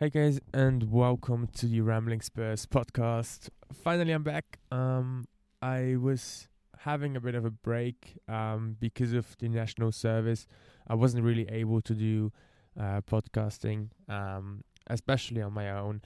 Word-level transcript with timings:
Hey 0.00 0.10
guys, 0.10 0.40
and 0.52 0.90
welcome 0.90 1.46
to 1.54 1.66
the 1.66 1.80
Rambling 1.80 2.20
Spurs 2.20 2.66
podcast. 2.66 3.48
Finally, 3.72 4.10
I'm 4.10 4.24
back. 4.24 4.58
Um, 4.72 5.28
I 5.62 5.94
was 5.94 6.48
having 6.80 7.14
a 7.14 7.20
bit 7.20 7.36
of 7.36 7.44
a 7.44 7.52
break 7.52 8.18
um, 8.28 8.76
because 8.80 9.12
of 9.12 9.38
the 9.38 9.48
national 9.48 9.92
service. 9.92 10.48
I 10.88 10.96
wasn't 10.96 11.22
really 11.22 11.48
able 11.48 11.80
to 11.82 11.94
do 11.94 12.32
uh, 12.76 13.02
podcasting, 13.02 13.90
um, 14.08 14.64
especially 14.88 15.40
on 15.40 15.52
my 15.52 15.70
own. 15.70 16.02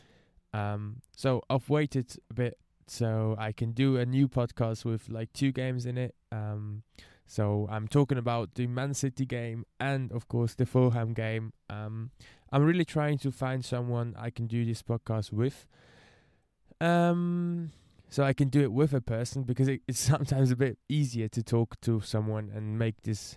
Um, 0.53 1.01
so 1.17 1.41
I've 1.49 1.71
waited 1.71 2.15
a 2.31 2.35
bit 2.35 2.59
so 2.89 3.37
I 3.39 3.53
can 3.53 3.73
do 3.73 3.97
a 3.97 4.05
new 4.05 4.29
podcast 4.29 4.85
with 4.85 5.09
like 5.09 5.33
two 5.33 5.51
games 5.51 5.87
in 5.87 5.97
it. 5.97 6.15
Um, 6.31 6.83
so 7.29 7.69
I'm 7.71 7.87
talking 7.87 8.17
about 8.17 8.55
the 8.55 8.67
Man 8.67 8.95
City 8.95 9.27
game 9.27 9.67
and, 9.79 10.11
of 10.13 10.29
course, 10.29 10.55
the 10.55 10.65
Fulham 10.65 11.13
game. 11.13 11.53
Um, 11.69 12.11
I'm 12.51 12.65
really 12.65 12.87
trying 12.87 13.19
to 13.19 13.31
find 13.31 13.63
someone 13.63 14.17
I 14.19 14.31
can 14.31 14.47
do 14.47 14.65
this 14.65 14.83
podcast 14.83 15.31
with. 15.31 15.67
Um, 16.81 17.73
so 18.09 18.25
I 18.25 18.33
can 18.33 18.49
do 18.49 18.63
it 18.63 18.73
with 18.73 18.95
a 18.95 19.03
person 19.03 19.43
because 19.43 19.69
it, 19.69 19.83
it's 19.87 19.99
sometimes 20.15 20.51
a 20.51 20.57
bit 20.57 20.79
easier 20.89 21.29
to 21.29 21.43
talk 21.43 21.79
to 21.83 22.01
someone 22.01 22.51
and 22.55 22.79
make 22.79 23.03
this, 23.03 23.37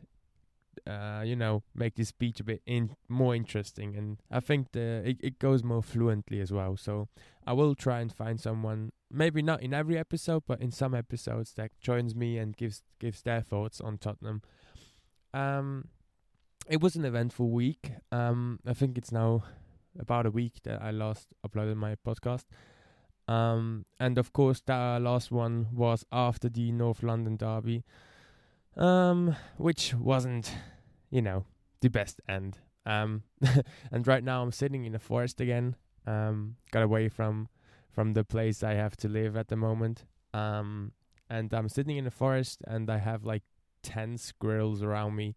uh, 0.87 1.21
you 1.25 1.35
know, 1.35 1.63
make 1.75 1.95
this 1.95 2.09
speech 2.09 2.39
a 2.39 2.43
bit 2.43 2.61
in 2.65 2.95
more 3.07 3.35
interesting. 3.35 3.95
And 3.95 4.17
I 4.29 4.39
think 4.39 4.71
the 4.71 5.01
it, 5.05 5.17
it 5.21 5.39
goes 5.39 5.63
more 5.63 5.83
fluently 5.83 6.41
as 6.41 6.51
well. 6.51 6.77
So 6.77 7.07
I 7.45 7.53
will 7.53 7.75
try 7.75 7.99
and 7.99 8.11
find 8.11 8.39
someone, 8.39 8.91
maybe 9.09 9.41
not 9.41 9.61
in 9.61 9.73
every 9.73 9.97
episode, 9.97 10.43
but 10.47 10.61
in 10.61 10.71
some 10.71 10.93
episodes 10.95 11.53
that 11.53 11.71
joins 11.79 12.15
me 12.15 12.37
and 12.37 12.55
gives 12.55 12.83
gives 12.99 13.21
their 13.21 13.41
thoughts 13.41 13.81
on 13.81 13.97
Tottenham. 13.97 14.41
Um, 15.33 15.89
it 16.67 16.81
was 16.81 16.95
an 16.95 17.05
eventful 17.05 17.49
week. 17.49 17.91
Um, 18.11 18.59
I 18.65 18.73
think 18.73 18.97
it's 18.97 19.11
now 19.11 19.43
about 19.99 20.25
a 20.25 20.31
week 20.31 20.61
that 20.63 20.81
I 20.81 20.91
last 20.91 21.27
uploaded 21.45 21.75
my 21.75 21.95
podcast. 21.95 22.45
Um, 23.27 23.85
and 23.99 24.17
of 24.17 24.33
course, 24.33 24.61
that 24.65 25.01
last 25.01 25.31
one 25.31 25.67
was 25.71 26.05
after 26.11 26.49
the 26.49 26.71
North 26.71 27.03
London 27.03 27.37
derby, 27.37 27.83
um, 28.77 29.35
which 29.57 29.93
wasn't, 29.93 30.51
you 31.09 31.21
know, 31.21 31.45
the 31.81 31.89
best 31.89 32.21
end. 32.27 32.59
Um, 32.85 33.23
and 33.91 34.07
right 34.07 34.23
now 34.23 34.41
I'm 34.41 34.51
sitting 34.51 34.85
in 34.85 34.93
the 34.93 34.99
forest 34.99 35.41
again. 35.41 35.75
Um, 36.07 36.55
got 36.71 36.83
away 36.83 37.09
from 37.09 37.47
from 37.91 38.13
the 38.13 38.23
place 38.23 38.63
I 38.63 38.73
have 38.73 38.95
to 38.97 39.07
live 39.09 39.35
at 39.35 39.49
the 39.49 39.55
moment. 39.55 40.05
Um, 40.33 40.93
and 41.29 41.53
I'm 41.53 41.69
sitting 41.69 41.97
in 41.97 42.05
the 42.05 42.11
forest, 42.11 42.61
and 42.65 42.89
I 42.89 42.97
have 42.97 43.23
like 43.23 43.43
ten 43.83 44.17
squirrels 44.17 44.81
around 44.81 45.15
me 45.15 45.35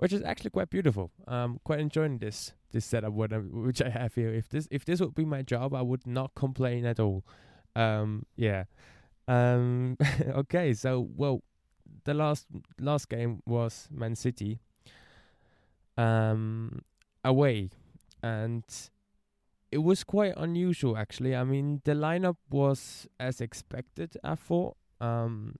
which 0.00 0.14
is 0.14 0.22
actually 0.22 0.48
quite 0.48 0.70
beautiful. 0.70 1.10
Um, 1.28 1.60
quite 1.62 1.78
enjoying 1.78 2.18
this 2.18 2.54
this 2.72 2.86
setup 2.86 3.12
what 3.12 3.32
which 3.52 3.82
I 3.82 3.90
have 3.90 4.14
here. 4.14 4.32
If 4.32 4.48
this 4.48 4.66
if 4.70 4.86
this 4.86 4.98
would 4.98 5.14
be 5.14 5.26
my 5.26 5.42
job, 5.42 5.74
I 5.74 5.82
would 5.82 6.06
not 6.06 6.34
complain 6.34 6.86
at 6.86 6.98
all. 6.98 7.22
Um, 7.76 8.24
yeah. 8.34 8.64
Um, 9.28 9.98
okay, 10.28 10.72
so 10.72 11.06
well, 11.14 11.42
the 12.04 12.14
last 12.14 12.46
last 12.78 13.08
game 13.08 13.42
was 13.46 13.88
Man 13.90 14.16
City. 14.16 14.60
Um, 15.96 16.82
away, 17.24 17.70
and 18.22 18.64
it 19.70 19.78
was 19.78 20.04
quite 20.04 20.34
unusual 20.36 20.96
actually. 20.96 21.36
I 21.36 21.44
mean, 21.44 21.82
the 21.84 21.92
lineup 21.92 22.36
was 22.50 23.06
as 23.18 23.40
expected. 23.40 24.16
I 24.24 24.34
thought. 24.34 24.76
Um, 25.00 25.56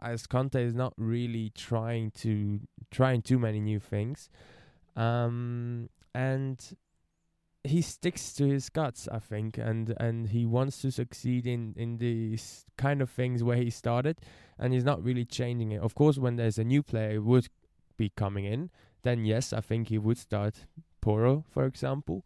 as 0.00 0.26
Conte 0.26 0.60
is 0.62 0.74
not 0.74 0.92
really 0.96 1.50
trying 1.54 2.10
to 2.12 2.60
trying 2.90 3.22
too 3.22 3.38
many 3.38 3.60
new 3.60 3.80
things, 3.80 4.28
um, 4.96 5.88
and 6.14 6.76
he 7.64 7.80
sticks 7.80 8.34
to 8.34 8.46
his 8.46 8.68
guts, 8.68 9.08
I 9.10 9.18
think, 9.18 9.56
and 9.56 9.94
and 9.98 10.28
he 10.28 10.44
wants 10.44 10.82
to 10.82 10.90
succeed 10.90 11.46
in 11.46 11.74
in 11.76 11.96
these 11.96 12.66
kind 12.76 13.00
of 13.00 13.10
things 13.10 13.42
where 13.42 13.56
he 13.56 13.70
started, 13.70 14.20
and 14.58 14.72
he's 14.72 14.84
not 14.84 15.02
really 15.02 15.24
changing 15.24 15.72
it. 15.72 15.80
Of 15.80 15.94
course, 15.94 16.18
when 16.18 16.36
there's 16.36 16.58
a 16.58 16.64
new 16.64 16.82
player 16.82 17.20
would 17.22 17.48
be 17.96 18.10
coming 18.10 18.44
in, 18.44 18.70
then 19.02 19.24
yes, 19.24 19.52
I 19.52 19.60
think 19.60 19.88
he 19.88 19.98
would 19.98 20.18
start 20.18 20.66
Porro, 21.00 21.44
for 21.50 21.64
example. 21.64 22.24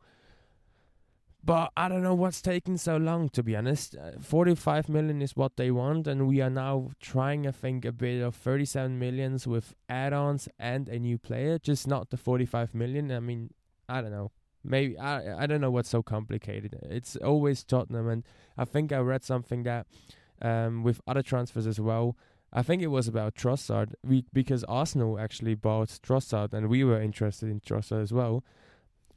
But 1.45 1.71
I 1.77 1.89
don't 1.89 2.03
know 2.03 2.17
what's 2.17 2.43
taking 2.43 2.77
so 2.77 2.97
long, 2.97 3.29
to 3.31 3.45
be 3.45 3.55
honest. 3.55 3.97
Uh, 3.97 4.19
45 4.21 4.89
million 4.89 5.23
is 5.23 5.37
what 5.37 5.57
they 5.57 5.71
want, 5.71 6.09
and 6.09 6.27
we 6.27 6.41
are 6.41 6.51
now 6.51 6.91
trying, 7.01 7.47
I 7.47 7.53
think, 7.53 7.85
a 7.85 7.93
bit 7.93 8.21
of 8.21 8.35
37 8.35 8.99
millions 8.99 9.47
with 9.47 9.73
add 9.89 10.13
ons 10.13 10.49
and 10.59 10.89
a 10.89 10.99
new 10.99 11.17
player, 11.17 11.59
just 11.59 11.87
not 11.87 12.11
the 12.11 12.17
45 12.17 12.75
million. 12.75 13.13
I 13.13 13.21
mean, 13.21 13.55
I 13.89 14.03
don't 14.03 14.11
know. 14.11 14.33
Maybe, 14.65 14.99
I, 14.99 15.45
I 15.45 15.47
don't 15.47 15.61
know 15.61 15.71
what's 15.71 15.89
so 15.89 16.03
complicated. 16.03 16.79
It's 16.83 17.17
always 17.17 17.65
Tottenham, 17.65 18.09
and 18.09 18.25
I 18.57 18.65
think 18.65 18.93
I 18.93 18.99
read 18.99 19.25
something 19.25 19.63
that 19.63 19.87
um, 20.43 20.83
with 20.83 21.01
other 21.07 21.23
transfers 21.23 21.67
as 21.67 21.81
well. 21.81 22.17
I 22.53 22.63
think 22.63 22.81
it 22.83 22.89
was 22.89 23.07
about 23.09 23.35
Trossard, 23.35 23.93
we, 24.03 24.25
because 24.33 24.65
Arsenal 24.65 25.19
actually 25.19 25.55
bought 25.55 25.89
Trossard, 26.03 26.55
and 26.55 26.69
we 26.69 26.83
were 26.83 27.01
interested 27.01 27.51
in 27.51 27.61
Trossard 27.61 28.03
as 28.03 28.13
well. 28.13 28.43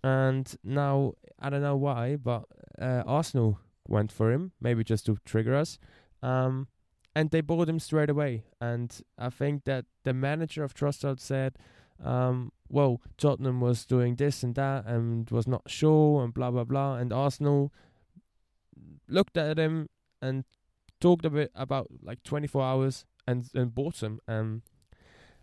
And 0.03 0.53
now 0.63 1.13
I 1.40 1.50
don't 1.50 1.62
know 1.62 1.78
why, 1.78 2.18
but 2.18 2.44
uh, 2.81 3.03
Arsenal 3.06 3.59
went 3.88 4.12
for 4.12 4.31
him, 4.31 4.52
maybe 4.59 4.84
just 4.84 5.06
to 5.06 5.18
trigger 5.25 5.56
us. 5.56 5.78
Um, 6.22 6.68
and 7.16 7.29
they 7.29 7.41
bought 7.41 7.69
him 7.69 7.79
straight 7.79 8.09
away. 8.09 8.44
And 8.59 9.00
I 9.18 9.29
think 9.29 9.63
that 9.66 9.85
the 10.03 10.13
manager 10.13 10.63
of 10.63 10.73
Trossard 10.73 11.19
said, 11.19 11.58
um, 12.03 12.52
well, 12.72 13.02
Tottenham 13.18 13.59
was 13.59 13.86
doing 13.86 14.16
this 14.16 14.44
and 14.44 14.56
that 14.56 14.86
and 14.86 15.30
was 15.30 15.48
not 15.48 15.70
sure 15.70 16.24
and 16.24 16.34
blah 16.34 16.52
blah 16.52 16.64
blah. 16.64 16.96
And 16.96 17.12
Arsenal 17.12 17.72
looked 19.08 19.38
at 19.38 19.59
him 19.59 19.90
and 20.22 20.46
talked 21.00 21.26
a 21.26 21.30
bit 21.30 21.52
about 21.54 21.88
like 22.02 22.24
24 22.24 22.64
hours 22.64 23.06
and 23.28 23.50
and 23.54 23.76
bought 23.76 24.02
him. 24.02 24.20
Um, 24.28 24.64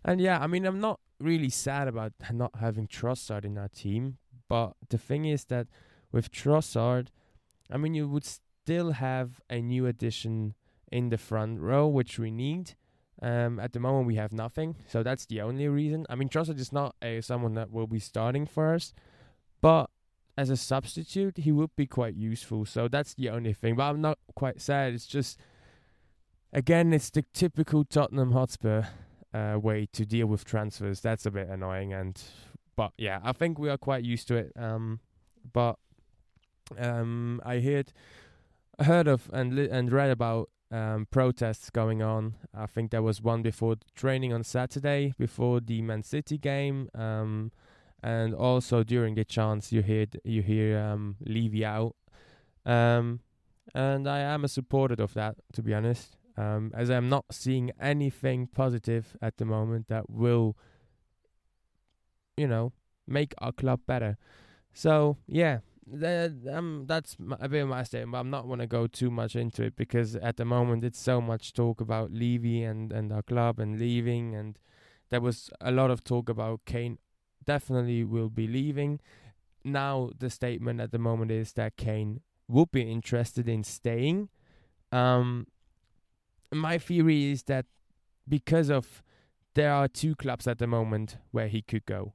and 0.03 0.19
yeah, 0.19 0.39
I 0.39 0.47
mean, 0.47 0.65
I'm 0.65 0.79
not 0.79 0.99
really 1.19 1.49
sad 1.49 1.87
about 1.87 2.13
not 2.31 2.55
having 2.59 2.87
Trossard 2.87 3.45
in 3.45 3.57
our 3.57 3.67
team, 3.67 4.17
but 4.47 4.73
the 4.89 4.97
thing 4.97 5.25
is 5.25 5.45
that 5.45 5.67
with 6.11 6.31
Trossard, 6.31 7.09
I 7.69 7.77
mean, 7.77 7.93
you 7.93 8.07
would 8.07 8.25
still 8.25 8.93
have 8.93 9.41
a 9.49 9.61
new 9.61 9.85
addition 9.85 10.55
in 10.91 11.09
the 11.09 11.17
front 11.17 11.59
row, 11.59 11.87
which 11.87 12.17
we 12.17 12.31
need. 12.31 12.75
Um, 13.21 13.59
at 13.59 13.73
the 13.73 13.79
moment, 13.79 14.07
we 14.07 14.15
have 14.15 14.31
nothing, 14.31 14.77
so 14.87 15.03
that's 15.03 15.25
the 15.25 15.41
only 15.41 15.67
reason. 15.67 16.05
I 16.09 16.15
mean, 16.15 16.29
Trossard 16.29 16.59
is 16.59 16.71
not 16.71 16.95
a 17.01 17.21
someone 17.21 17.53
that 17.55 17.71
will 17.71 17.87
be 17.87 17.99
starting 17.99 18.45
for 18.45 18.73
us, 18.73 18.93
but 19.61 19.89
as 20.37 20.49
a 20.49 20.55
substitute, 20.55 21.37
he 21.37 21.51
would 21.51 21.75
be 21.75 21.85
quite 21.85 22.15
useful. 22.15 22.63
So 22.65 22.87
that's 22.87 23.13
the 23.13 23.29
only 23.29 23.51
thing. 23.51 23.75
But 23.75 23.83
I'm 23.83 23.99
not 23.99 24.19
quite 24.35 24.61
sad. 24.61 24.93
It's 24.93 25.05
just, 25.05 25.37
again, 26.53 26.93
it's 26.93 27.09
the 27.09 27.25
typical 27.33 27.83
Tottenham 27.83 28.31
Hotspur 28.31 28.83
uh, 29.33 29.59
way 29.61 29.87
to 29.91 30.05
deal 30.05 30.27
with 30.27 30.45
transfers. 30.45 31.01
That's 31.01 31.25
a 31.25 31.31
bit 31.31 31.49
annoying, 31.49 31.91
and 31.91 32.21
but 32.77 32.93
yeah, 32.97 33.19
I 33.21 33.33
think 33.33 33.59
we 33.59 33.69
are 33.69 33.77
quite 33.77 34.05
used 34.05 34.29
to 34.29 34.35
it. 34.35 34.53
Um, 34.55 35.01
but 35.51 35.75
um, 36.77 37.41
I 37.45 37.59
heard 37.59 37.91
heard 38.79 39.07
of 39.07 39.29
and 39.33 39.55
li- 39.55 39.69
and 39.69 39.91
read 39.91 40.09
about 40.09 40.49
um, 40.71 41.07
protests 41.09 41.69
going 41.69 42.01
on. 42.01 42.35
I 42.53 42.65
think 42.65 42.91
there 42.91 43.01
was 43.01 43.21
one 43.21 43.41
before 43.41 43.75
training 43.95 44.33
on 44.33 44.43
Saturday 44.43 45.13
before 45.17 45.59
the 45.59 45.81
Man 45.81 46.03
City 46.03 46.37
game. 46.37 46.89
Um, 46.93 47.51
and 48.01 48.33
also 48.33 48.83
during 48.83 49.15
the 49.15 49.25
chance 49.25 49.73
you 49.73 49.81
hear 49.81 50.05
you 50.23 50.41
hear 50.41 50.79
um, 50.79 51.17
Levy 51.19 51.65
out. 51.65 51.95
Um, 52.65 53.19
and 53.75 54.07
I 54.07 54.19
am 54.19 54.45
a 54.45 54.47
supporter 54.47 55.01
of 55.03 55.13
that, 55.15 55.35
to 55.53 55.61
be 55.61 55.73
honest. 55.73 56.15
Um, 56.37 56.71
as 56.73 56.89
I'm 56.89 57.09
not 57.09 57.25
seeing 57.31 57.71
anything 57.81 58.47
positive 58.47 59.17
at 59.21 59.37
the 59.37 59.45
moment 59.45 59.89
that 59.89 60.09
will 60.09 60.55
you 62.39 62.47
know, 62.47 62.71
make 63.05 63.33
our 63.39 63.51
club 63.51 63.81
better. 63.85 64.17
So 64.73 65.17
yeah, 65.27 65.59
that, 65.93 66.33
um, 66.51 66.85
that's 66.87 67.15
a 67.39 67.49
bit 67.49 67.63
of 67.63 67.69
my 67.69 67.83
statement. 67.83 68.11
But 68.11 68.19
I'm 68.19 68.29
not 68.29 68.59
to 68.59 68.67
go 68.67 68.87
too 68.87 69.11
much 69.11 69.35
into 69.35 69.63
it 69.63 69.75
because 69.75 70.15
at 70.15 70.37
the 70.37 70.45
moment 70.45 70.83
it's 70.83 70.99
so 70.99 71.21
much 71.21 71.53
talk 71.53 71.81
about 71.81 72.11
Levy 72.11 72.63
and 72.63 72.91
and 72.91 73.11
our 73.11 73.21
club 73.21 73.59
and 73.59 73.79
leaving, 73.79 74.35
and 74.35 74.57
there 75.09 75.21
was 75.21 75.49
a 75.61 75.71
lot 75.71 75.91
of 75.91 76.03
talk 76.03 76.29
about 76.29 76.61
Kane. 76.65 76.97
Definitely 77.45 78.03
will 78.03 78.29
be 78.29 78.47
leaving. 78.47 78.99
Now 79.63 80.11
the 80.17 80.29
statement 80.29 80.79
at 80.79 80.91
the 80.91 80.99
moment 80.99 81.31
is 81.31 81.53
that 81.53 81.77
Kane 81.77 82.21
would 82.47 82.71
be 82.71 82.81
interested 82.81 83.47
in 83.47 83.63
staying. 83.63 84.29
Um, 84.91 85.47
my 86.51 86.77
theory 86.77 87.31
is 87.31 87.43
that 87.43 87.65
because 88.27 88.69
of 88.69 89.03
there 89.55 89.73
are 89.73 89.87
two 89.87 90.15
clubs 90.15 90.47
at 90.47 90.59
the 90.59 90.67
moment 90.67 91.17
where 91.31 91.47
he 91.47 91.61
could 91.61 91.85
go. 91.85 92.13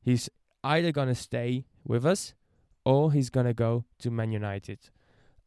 He's 0.00 0.28
either 0.62 0.92
going 0.92 1.08
to 1.08 1.14
stay 1.14 1.66
with 1.84 2.06
us 2.06 2.34
or 2.84 3.12
he's 3.12 3.30
going 3.30 3.46
to 3.46 3.54
go 3.54 3.84
to 3.98 4.10
Man 4.10 4.32
United. 4.32 4.78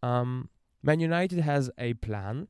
Um, 0.01 0.50
Man 0.84 1.00
United 1.00 1.39
has 1.39 1.69
a 1.78 1.94
plan 1.95 2.48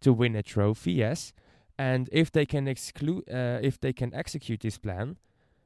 to 0.00 0.12
win 0.12 0.36
a 0.36 0.42
trophy, 0.42 0.92
yes, 0.92 1.32
and 1.78 2.08
if 2.12 2.30
they 2.30 2.46
can 2.46 2.68
exclude, 2.68 3.24
uh, 3.30 3.58
if 3.62 3.80
they 3.80 3.92
can 3.92 4.12
execute 4.14 4.60
this 4.60 4.78
plan, 4.78 5.16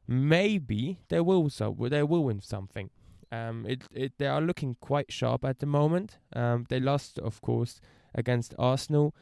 maybe 0.06 0.98
they 1.08 1.20
will 1.20 1.48
so 1.50 1.76
they 1.88 2.02
will 2.02 2.24
win 2.24 2.40
something. 2.40 2.90
Um, 3.30 3.64
it 3.66 3.82
it 3.92 4.12
they 4.18 4.26
are 4.26 4.40
looking 4.40 4.76
quite 4.80 5.10
sharp 5.10 5.44
at 5.44 5.58
the 5.58 5.66
moment. 5.66 6.18
Um, 6.34 6.66
they 6.68 6.80
lost, 6.80 7.18
of 7.18 7.40
course, 7.40 7.80
against 8.14 8.54
Arsenal, 8.58 9.14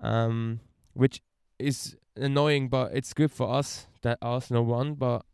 um, 0.00 0.60
which 0.94 1.22
is 1.58 1.96
annoying, 2.16 2.68
but 2.68 2.92
it's 2.92 3.14
good 3.14 3.30
for 3.30 3.48
us 3.54 3.86
that 4.02 4.18
Arsenal 4.20 4.64
won. 4.64 4.94
But 4.94 5.24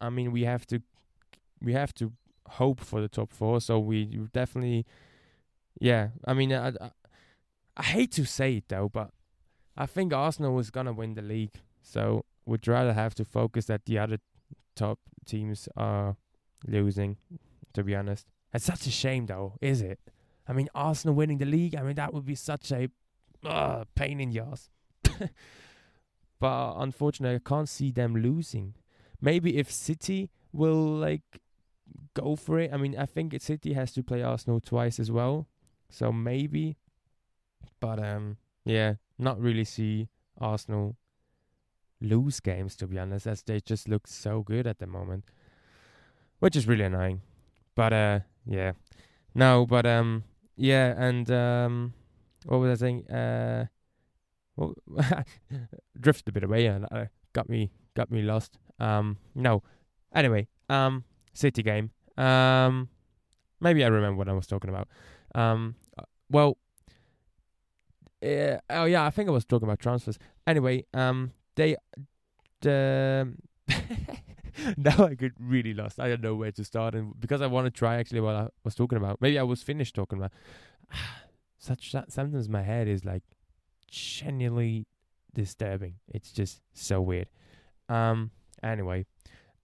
I 0.00 0.10
mean, 0.10 0.32
we 0.32 0.42
have 0.42 0.66
to 0.66 0.82
we 1.62 1.72
have 1.72 1.94
to 1.94 2.12
hope 2.48 2.80
for 2.80 3.00
the 3.00 3.08
top 3.08 3.32
four. 3.32 3.60
So 3.60 3.78
we 3.78 4.04
definitely, 4.32 4.86
yeah. 5.80 6.08
I 6.24 6.34
mean, 6.34 6.52
I, 6.52 6.68
I, 6.68 6.90
I 7.76 7.82
hate 7.82 8.12
to 8.12 8.24
say 8.24 8.56
it 8.56 8.64
though, 8.68 8.88
but 8.88 9.10
I 9.76 9.86
think 9.86 10.12
Arsenal 10.12 10.54
was 10.54 10.70
gonna 10.70 10.92
win 10.92 11.14
the 11.14 11.22
league. 11.22 11.52
So 11.82 12.24
we'd 12.44 12.66
rather 12.66 12.92
have 12.92 13.14
to 13.16 13.24
focus 13.24 13.66
that 13.66 13.84
the 13.84 13.98
other 13.98 14.18
top 14.74 14.98
teams 15.26 15.68
are 15.76 16.16
losing. 16.66 17.16
To 17.74 17.84
be 17.84 17.94
honest, 17.94 18.26
it's 18.52 18.64
such 18.64 18.86
a 18.86 18.90
shame 18.90 19.26
though, 19.26 19.54
is 19.60 19.82
it? 19.82 20.00
I 20.48 20.52
mean, 20.52 20.68
Arsenal 20.74 21.14
winning 21.14 21.38
the 21.38 21.44
league. 21.44 21.76
I 21.76 21.82
mean, 21.82 21.96
that 21.96 22.14
would 22.14 22.24
be 22.24 22.34
such 22.34 22.72
a 22.72 22.88
uh, 23.44 23.84
pain 23.94 24.20
in 24.20 24.30
the 24.30 24.40
ass. 24.40 24.70
but 26.40 26.74
unfortunately, 26.78 27.36
I 27.36 27.48
can't 27.48 27.68
see 27.68 27.90
them 27.92 28.16
losing. 28.16 28.74
Maybe 29.20 29.58
if 29.58 29.70
City 29.70 30.30
will 30.52 30.96
like 30.96 31.40
go 32.14 32.36
for 32.36 32.58
it. 32.58 32.72
I 32.72 32.76
mean, 32.76 32.96
I 32.98 33.06
think 33.06 33.40
City 33.40 33.72
has 33.74 33.92
to 33.92 34.02
play 34.02 34.22
Arsenal 34.22 34.60
twice 34.60 34.98
as 34.98 35.10
well, 35.10 35.46
so 35.90 36.12
maybe. 36.12 36.76
But 37.80 38.02
um, 38.02 38.36
yeah, 38.64 38.94
not 39.18 39.40
really 39.40 39.64
see 39.64 40.08
Arsenal 40.40 40.96
lose 42.00 42.40
games 42.40 42.76
to 42.76 42.86
be 42.86 42.98
honest, 42.98 43.26
as 43.26 43.42
they 43.42 43.60
just 43.60 43.88
look 43.88 44.06
so 44.06 44.42
good 44.42 44.66
at 44.66 44.78
the 44.78 44.86
moment, 44.86 45.24
which 46.38 46.56
is 46.56 46.66
really 46.66 46.84
annoying. 46.84 47.22
But 47.74 47.92
uh, 47.92 48.20
yeah, 48.46 48.72
no, 49.34 49.66
but 49.66 49.86
um, 49.86 50.24
yeah, 50.56 50.94
and 50.96 51.30
um, 51.30 51.94
what 52.46 52.58
was 52.58 52.80
I 52.82 52.86
saying? 52.86 53.08
Uh, 53.08 53.66
well, 54.56 54.74
drifted 56.00 56.28
a 56.28 56.32
bit 56.32 56.44
away 56.44 56.66
and 56.66 56.86
uh, 56.90 57.06
got 57.32 57.48
me 57.48 57.70
got 57.94 58.10
me 58.10 58.22
lost. 58.22 58.58
Um, 58.80 59.18
no, 59.34 59.62
anyway, 60.14 60.48
um, 60.68 61.04
City 61.38 61.62
game. 61.62 61.90
Um, 62.16 62.88
maybe 63.60 63.84
I 63.84 63.88
remember 63.88 64.18
what 64.18 64.28
I 64.28 64.32
was 64.32 64.46
talking 64.46 64.70
about. 64.70 64.88
Um, 65.34 65.76
uh, 65.96 66.02
well, 66.28 66.58
oh 68.22 68.84
yeah, 68.84 69.04
I 69.04 69.10
think 69.10 69.28
I 69.28 69.32
was 69.32 69.44
talking 69.44 69.68
about 69.68 69.78
transfers. 69.78 70.18
Anyway, 70.46 70.84
um, 70.94 71.32
they, 71.54 71.76
the. 72.60 73.32
now 74.76 75.06
I 75.06 75.14
get 75.14 75.32
really 75.38 75.74
lost. 75.74 76.00
I 76.00 76.08
don't 76.08 76.22
know 76.22 76.34
where 76.34 76.52
to 76.52 76.64
start, 76.64 76.94
and 76.94 77.18
because 77.20 77.40
I 77.40 77.46
want 77.46 77.66
to 77.66 77.70
try 77.70 77.96
actually 77.96 78.20
what 78.20 78.34
I 78.34 78.48
was 78.64 78.74
talking 78.74 78.98
about. 78.98 79.20
Maybe 79.20 79.38
I 79.38 79.44
was 79.44 79.62
finished 79.62 79.94
talking 79.94 80.18
about. 80.18 80.32
Such 81.60 81.90
that 81.92 82.12
sometimes 82.12 82.48
my 82.48 82.62
head 82.62 82.86
is 82.86 83.04
like 83.04 83.24
genuinely 83.90 84.86
disturbing. 85.34 85.94
It's 86.08 86.32
just 86.32 86.60
so 86.72 87.00
weird. 87.00 87.28
Um. 87.88 88.30
Anyway, 88.62 89.06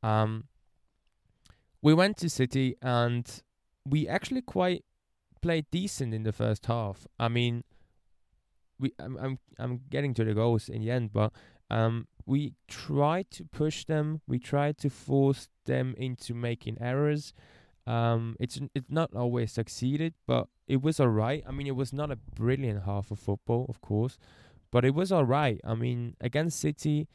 um, 0.04 0.44
we 1.84 1.92
went 1.92 2.16
to 2.16 2.31
City 2.31 2.76
and 2.81 3.42
we 3.86 4.08
actually 4.08 4.40
quite 4.40 4.84
played 5.42 5.66
decent 5.70 6.14
in 6.14 6.22
the 6.22 6.32
first 6.32 6.64
half. 6.64 7.06
I 7.20 7.28
mean, 7.28 7.62
we 8.81 8.92
I'm 8.98 9.19
I'm, 9.19 9.38
I'm 9.58 9.81
getting 9.90 10.14
to 10.14 10.25
the 10.25 10.32
goals 10.32 10.70
in 10.70 10.81
the 10.81 10.90
end, 10.90 11.12
but 11.12 11.31
um, 11.70 12.08
we 12.25 12.54
tried 12.69 13.31
to 13.32 13.44
push 13.44 13.84
them. 13.84 14.22
We 14.26 14.38
tried 14.38 14.78
to 14.78 14.88
force 14.88 15.48
them 15.66 15.94
into 15.98 16.32
making 16.32 16.78
errors. 16.81 17.34
Um, 17.86 18.36
it's 18.40 18.58
it's 18.75 18.90
not 18.90 19.14
always 19.14 19.52
succeeded, 19.52 20.14
but 20.26 20.48
it 20.66 20.81
was 20.81 20.98
alright. 20.98 21.44
I 21.46 21.52
mean, 21.52 21.66
it 21.66 21.76
was 21.76 21.92
not 21.92 22.10
a 22.10 22.16
brilliant 22.16 22.84
half 22.84 23.10
of 23.10 23.19
football, 23.19 23.66
of 23.69 23.82
course, 23.82 24.16
but 24.72 24.86
it 24.86 24.94
was 24.94 25.12
alright. 25.12 25.60
I 25.62 25.75
mean, 25.75 26.16
against 26.19 26.60
City, 26.60 27.08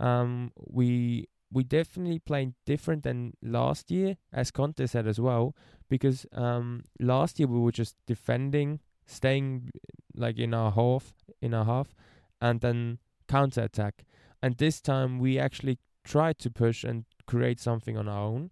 um, 0.00 0.50
we 0.58 1.28
we 1.50 1.64
definitely 1.64 2.18
played 2.18 2.54
different 2.66 3.02
than 3.02 3.32
last 3.42 3.90
year, 3.90 4.16
as 4.32 4.50
Conte 4.50 4.84
said 4.86 5.06
as 5.06 5.20
well, 5.20 5.54
because 5.88 6.26
um, 6.32 6.84
last 7.00 7.38
year 7.38 7.48
we 7.48 7.58
were 7.58 7.72
just 7.72 7.96
defending, 8.06 8.80
staying 9.06 9.70
like 10.14 10.38
in 10.38 10.52
our 10.52 10.72
half, 10.72 11.14
in 11.40 11.54
our 11.54 11.64
half, 11.64 11.94
and 12.40 12.60
then 12.60 12.98
counter 13.28 13.62
attack. 13.62 14.04
And 14.42 14.56
this 14.58 14.80
time 14.80 15.18
we 15.18 15.38
actually 15.38 15.78
tried 16.04 16.38
to 16.40 16.50
push 16.50 16.84
and 16.84 17.04
create 17.26 17.60
something 17.60 17.96
on 17.96 18.08
our 18.08 18.24
own, 18.24 18.50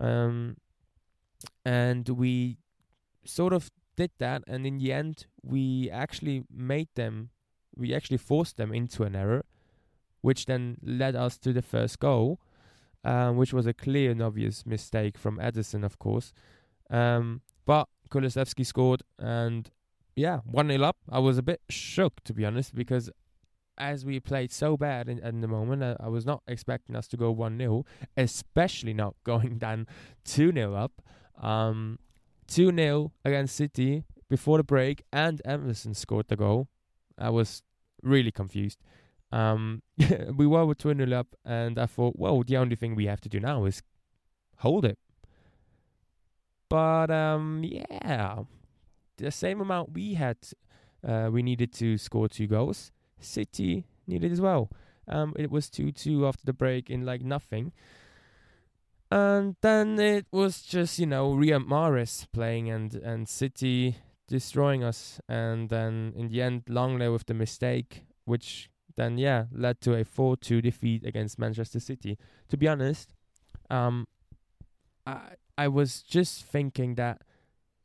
um, 0.00 0.56
and 1.64 2.08
we 2.08 2.58
sort 3.24 3.52
of 3.52 3.70
did 3.96 4.10
that. 4.18 4.42
And 4.48 4.66
in 4.66 4.78
the 4.78 4.92
end, 4.92 5.26
we 5.42 5.88
actually 5.90 6.42
made 6.52 6.88
them, 6.96 7.30
we 7.76 7.94
actually 7.94 8.18
forced 8.18 8.56
them 8.56 8.72
into 8.72 9.04
an 9.04 9.14
error 9.14 9.44
which 10.26 10.46
then 10.46 10.76
led 10.82 11.14
us 11.14 11.38
to 11.38 11.52
the 11.52 11.62
first 11.62 12.00
goal, 12.00 12.40
um, 13.04 13.36
which 13.36 13.52
was 13.52 13.64
a 13.64 13.72
clear 13.72 14.10
and 14.10 14.20
obvious 14.20 14.66
mistake 14.66 15.16
from 15.16 15.38
Ederson, 15.38 15.84
of 15.84 16.00
course. 16.00 16.32
Um, 16.90 17.42
but 17.64 17.86
Kulusevski 18.10 18.66
scored, 18.66 19.04
and 19.20 19.70
yeah, 20.16 20.38
1 20.38 20.68
0 20.68 20.82
up. 20.82 20.96
I 21.08 21.20
was 21.20 21.38
a 21.38 21.44
bit 21.44 21.60
shook, 21.68 22.24
to 22.24 22.34
be 22.34 22.44
honest, 22.44 22.74
because 22.74 23.08
as 23.78 24.04
we 24.04 24.18
played 24.18 24.50
so 24.50 24.76
bad 24.76 25.08
in, 25.08 25.20
in 25.20 25.42
the 25.42 25.46
moment, 25.46 25.84
I, 25.84 25.94
I 26.00 26.08
was 26.08 26.26
not 26.26 26.42
expecting 26.48 26.96
us 26.96 27.06
to 27.08 27.16
go 27.16 27.30
1 27.30 27.56
0, 27.58 27.84
especially 28.16 28.94
not 28.94 29.14
going 29.24 29.58
down 29.58 29.86
2 30.24 30.52
0 30.52 30.74
up. 30.74 31.02
Um, 31.40 32.00
2 32.48 32.74
0 32.74 33.12
against 33.24 33.54
City 33.54 34.02
before 34.28 34.58
the 34.58 34.64
break, 34.64 35.04
and 35.12 35.40
Emerson 35.44 35.94
scored 35.94 36.26
the 36.26 36.36
goal. 36.36 36.66
I 37.16 37.30
was 37.30 37.62
really 38.02 38.32
confused. 38.32 38.80
Um, 39.32 39.82
we 40.36 40.46
were 40.46 40.74
2 40.74 40.94
0 40.94 41.12
up, 41.12 41.34
and 41.44 41.78
I 41.78 41.86
thought, 41.86 42.14
well, 42.16 42.42
the 42.42 42.56
only 42.56 42.76
thing 42.76 42.94
we 42.94 43.06
have 43.06 43.20
to 43.22 43.28
do 43.28 43.40
now 43.40 43.64
is 43.64 43.82
hold 44.58 44.84
it. 44.84 44.98
But 46.68 47.10
um, 47.10 47.62
yeah, 47.64 48.42
the 49.16 49.30
same 49.30 49.60
amount 49.60 49.94
we 49.94 50.14
had, 50.14 50.36
uh, 51.06 51.30
we 51.32 51.42
needed 51.42 51.72
to 51.74 51.96
score 51.98 52.28
two 52.28 52.46
goals. 52.46 52.92
City 53.20 53.86
needed 54.06 54.32
as 54.32 54.40
well. 54.40 54.70
Um, 55.08 55.34
it 55.38 55.50
was 55.50 55.70
2 55.70 55.92
2 55.92 56.26
after 56.26 56.44
the 56.44 56.52
break 56.52 56.90
in 56.90 57.04
like 57.04 57.22
nothing. 57.22 57.72
And 59.10 59.54
then 59.60 60.00
it 60.00 60.26
was 60.32 60.62
just, 60.62 60.98
you 60.98 61.06
know, 61.06 61.32
Riyad 61.32 61.66
Mahrez 61.66 62.26
playing 62.32 62.68
and, 62.70 62.94
and 62.94 63.28
City 63.28 63.98
destroying 64.26 64.82
us. 64.82 65.20
And 65.28 65.68
then 65.68 66.12
in 66.16 66.28
the 66.28 66.42
end, 66.42 66.64
Lenglet 66.66 67.12
with 67.12 67.26
the 67.26 67.34
mistake, 67.34 68.04
which 68.24 68.68
then 68.96 69.18
yeah, 69.18 69.44
led 69.52 69.80
to 69.82 69.94
a 69.94 70.04
4-2 70.04 70.62
defeat 70.62 71.04
against 71.04 71.38
Manchester 71.38 71.80
City. 71.80 72.18
To 72.48 72.56
be 72.56 72.66
honest, 72.66 73.14
um, 73.70 74.06
I 75.06 75.34
I 75.58 75.68
was 75.68 76.02
just 76.02 76.44
thinking 76.44 76.96
that 76.96 77.22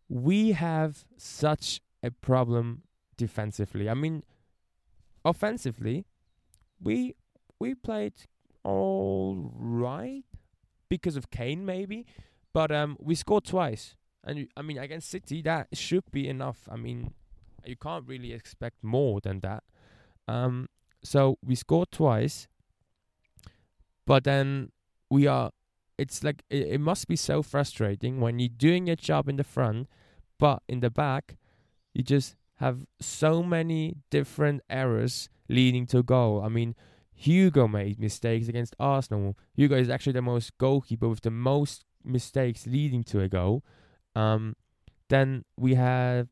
we 0.10 0.52
have 0.52 1.06
such 1.18 1.82
a 2.04 2.12
problem 2.12 2.84
defensively. 3.16 3.90
I 3.90 3.94
mean, 3.94 4.24
offensively, 5.24 6.06
we 6.82 7.16
we 7.60 7.76
played 7.76 8.14
all 8.64 9.52
right 9.56 10.24
because 10.90 11.16
of 11.16 11.32
Kane 11.32 11.66
maybe, 11.66 12.06
but 12.54 12.72
um, 12.72 12.98
we 13.00 13.16
scored 13.16 13.46
twice, 13.46 13.96
and 14.24 14.48
I 14.58 14.62
mean 14.62 14.78
against 14.78 15.10
City 15.10 15.42
that 15.44 15.68
should 15.74 16.10
be 16.12 16.28
enough. 16.28 16.68
I 16.70 16.76
mean, 16.76 17.14
you 17.66 17.78
can't 17.78 18.06
really 18.08 18.34
expect 18.34 18.84
more 18.84 19.22
than 19.22 19.40
that. 19.42 19.64
Um, 20.28 20.68
so 21.04 21.38
we 21.46 21.56
scored 21.56 21.92
twice, 21.92 22.48
but 24.06 24.24
then 24.24 24.72
we 25.10 25.28
are. 25.28 25.52
It's 25.98 26.24
like 26.24 26.44
it, 26.50 26.68
it 26.68 26.82
must 26.82 27.08
be 27.08 27.16
so 27.16 27.42
frustrating 27.42 28.20
when 28.20 28.40
you're 28.40 28.50
doing 28.50 28.88
your 28.88 28.96
job 28.96 29.30
in 29.30 29.36
the 29.36 29.44
front, 29.44 29.88
but 30.40 30.64
in 30.68 30.80
the 30.80 30.90
back, 30.90 31.38
you 31.94 32.04
just 32.04 32.36
have 32.56 32.86
so 33.00 33.44
many 33.44 33.96
different 34.10 34.62
errors 34.70 35.30
leading 35.50 35.86
to 35.88 36.04
goal. 36.04 36.42
I 36.44 36.50
mean, 36.50 36.76
Hugo 37.14 37.68
made 37.68 38.00
mistakes 38.00 38.48
against 38.48 38.76
Arsenal. 38.80 39.38
Hugo 39.54 39.76
is 39.76 39.90
actually 39.90 40.14
the 40.14 40.22
most 40.22 40.58
goalkeeper 40.58 41.10
with 41.10 41.22
the 41.22 41.32
most 41.32 41.86
mistakes 42.04 42.66
leading 42.66 43.04
to 43.04 43.22
a 43.22 43.28
goal. 43.28 43.64
Um, 44.16 44.56
then 45.10 45.46
we 45.58 45.76
have 45.76 46.30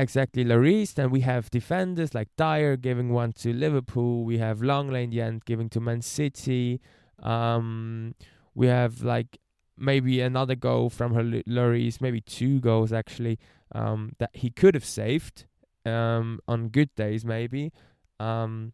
exactly 0.00 0.44
Lloris. 0.44 0.94
Then 0.94 1.10
we 1.10 1.20
have 1.20 1.50
defenders 1.50 2.14
like 2.14 2.28
Dier 2.36 2.76
giving 2.76 3.12
one 3.12 3.32
to 3.34 3.52
Liverpool. 3.52 4.24
We 4.24 4.38
have 4.38 4.60
Lenglet 4.60 5.04
in 5.04 5.10
the 5.10 5.20
end 5.20 5.44
giving 5.44 5.68
to 5.70 5.80
Man 5.80 6.02
City. 6.02 6.80
Um, 7.22 8.14
we 8.54 8.66
have 8.66 9.02
like 9.02 9.38
maybe 9.76 10.20
another 10.20 10.54
goal 10.54 10.90
from 10.90 11.14
Lloris, 11.14 12.00
maybe 12.00 12.20
two 12.20 12.60
goals 12.60 12.92
actually 12.92 13.38
um, 13.72 14.12
that 14.18 14.30
he 14.32 14.50
could 14.50 14.74
have 14.74 14.84
saved 14.84 15.46
um, 15.84 16.40
on 16.48 16.68
good 16.68 16.94
days 16.94 17.24
maybe. 17.24 17.72
Um, 18.18 18.72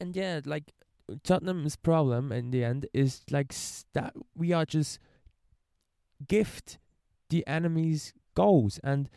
and 0.00 0.14
yeah, 0.14 0.40
like 0.44 0.72
Tottenham's 1.24 1.76
problem 1.76 2.32
in 2.32 2.50
the 2.50 2.64
end 2.64 2.86
is 2.92 3.22
like 3.30 3.54
that 3.94 4.14
we 4.34 4.52
are 4.52 4.64
just 4.64 4.98
gift 6.26 6.78
the 7.30 7.46
enemy's 7.46 8.12
goals 8.34 8.80
and 8.82 9.08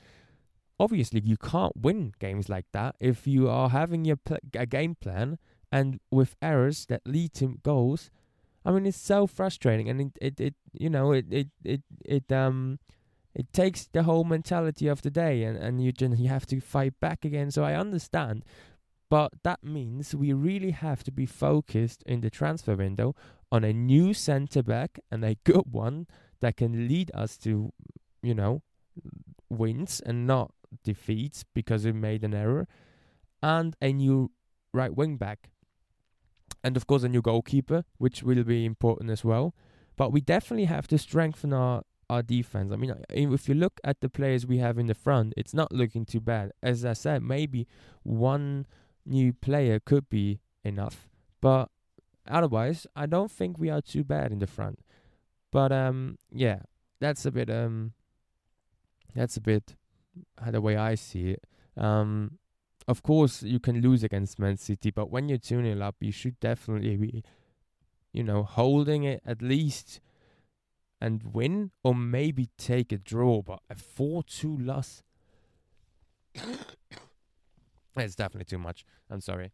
obviously 0.82 1.22
you 1.24 1.38
can't 1.38 1.78
win 1.78 2.12
games 2.20 2.50
like 2.50 2.66
that 2.74 2.96
if 3.00 3.28
you 3.28 3.48
are 3.48 3.70
having 3.70 4.04
your 4.04 4.16
pl- 4.16 4.46
a 4.56 4.66
game 4.66 4.96
plan 4.96 5.38
and 5.72 6.00
with 6.10 6.36
errors 6.42 6.88
that 6.88 7.02
lead 7.06 7.32
to 7.34 7.60
goals. 7.64 8.10
I 8.66 8.72
mean 8.72 8.88
it's 8.88 8.98
so 8.98 9.28
frustrating 9.28 9.90
and 9.90 10.02
it 10.02 10.18
it, 10.20 10.40
it 10.40 10.56
you 10.74 10.90
know 10.90 11.12
it, 11.12 11.26
it 11.30 11.50
it 11.64 11.82
it 12.04 12.32
um 12.32 12.80
it 13.36 13.54
takes 13.54 13.88
the 13.88 14.04
whole 14.04 14.24
mentality 14.24 14.88
of 14.88 15.04
the 15.04 15.12
day 15.12 15.44
and 15.44 15.56
and 15.56 15.84
you 15.84 15.92
just 15.92 16.18
you 16.18 16.30
have 16.30 16.48
to 16.48 16.60
fight 16.60 17.00
back 17.00 17.24
again. 17.26 17.52
So 17.52 17.64
i 17.64 17.76
understand 17.76 18.44
but 19.10 19.32
that 19.44 19.62
means 19.62 20.16
we 20.16 20.32
really 20.32 20.72
have 20.72 21.04
to 21.04 21.12
be 21.12 21.26
focused 21.26 22.02
in 22.06 22.22
the 22.22 22.30
transfer 22.30 22.76
window 22.76 23.14
on 23.52 23.64
a 23.64 23.74
new 23.74 24.14
centre 24.14 24.64
back 24.64 25.00
and 25.12 25.24
a 25.24 25.36
good 25.44 25.68
one 25.70 26.08
that 26.40 26.56
can 26.56 26.88
lead 26.88 27.12
us 27.14 27.38
to 27.38 27.72
you 28.24 28.34
know 28.34 28.62
wins 29.50 30.02
and 30.06 30.26
not 30.26 30.52
defeats 30.84 31.44
because 31.54 31.86
we 31.86 31.92
made 31.92 32.24
an 32.24 32.34
error, 32.34 32.68
and 33.42 33.76
a 33.82 33.94
new 33.94 34.32
right 34.74 34.96
wing 34.96 35.18
back. 35.18 35.50
And 36.64 36.78
of 36.78 36.86
course, 36.88 37.04
a 37.04 37.10
new 37.10 37.22
goalkeeper, 37.22 37.84
which 37.98 38.24
will 38.24 38.44
be 38.44 38.66
important 38.66 39.10
as 39.10 39.24
well. 39.24 39.56
But 39.98 40.12
we 40.12 40.22
definitely 40.22 40.66
have 40.66 40.88
to 40.88 40.98
strengthen 40.98 41.54
our, 41.54 41.84
our 42.10 42.22
defense. 42.22 42.72
I 42.72 42.76
mean, 42.76 42.94
if 43.10 43.50
you 43.50 43.56
look 43.56 43.80
at 43.84 44.02
the 44.02 44.10
players 44.10 44.46
we 44.46 44.60
have 44.60 44.78
in 44.78 44.88
the 44.88 44.94
front, 44.94 45.34
it's 45.38 45.54
not 45.54 45.72
looking 45.72 46.06
too 46.06 46.20
bad. 46.20 46.52
As 46.62 46.86
I 46.86 46.94
said, 46.94 47.24
maybe 47.24 47.68
one 48.04 48.68
new 49.06 49.34
player 49.34 49.80
could 49.80 50.10
be 50.10 50.40
enough. 50.64 51.10
But 51.42 51.70
otherwise, 52.28 52.86
I 52.96 53.06
don't 53.08 53.32
think 53.32 53.58
we 53.58 53.70
are 53.70 53.82
too 53.82 54.04
bad 54.04 54.32
in 54.32 54.40
the 54.40 54.48
front. 54.48 54.80
But 55.52 55.72
um, 55.72 56.18
yeah, 56.32 56.60
that's 57.00 57.26
a 57.26 57.32
bit 57.32 57.50
um, 57.50 57.94
that's 59.14 59.36
a 59.36 59.42
bit 59.42 59.76
the 60.50 60.62
way 60.62 60.78
I 60.78 60.96
see 60.96 61.32
it. 61.32 61.44
Um, 61.78 62.40
of 62.88 63.04
course, 63.04 63.44
you 63.44 63.60
can 63.60 63.82
lose 63.82 64.04
against 64.04 64.40
Man 64.40 64.58
City, 64.58 64.92
but 64.92 65.10
when 65.10 65.30
you're 65.30 65.38
2 65.38 65.64
0 65.64 65.82
up, 65.82 65.96
you 66.00 66.12
should 66.12 66.40
definitely 66.40 66.98
be, 66.98 67.24
you 68.12 68.24
know, 68.24 68.44
holding 68.44 69.04
it 69.04 69.22
at 69.26 69.42
least 69.42 70.02
and 71.00 71.34
win, 71.34 71.72
or 71.84 71.96
maybe 71.96 72.50
take 72.58 72.92
a 72.92 72.98
draw. 72.98 73.42
But 73.42 73.60
a 73.70 73.76
4 73.76 74.24
2 74.24 74.58
loss, 74.58 75.04
it's 77.96 78.16
definitely 78.16 78.46
too 78.46 78.60
much. 78.60 78.86
I'm 79.10 79.22
sorry. 79.22 79.52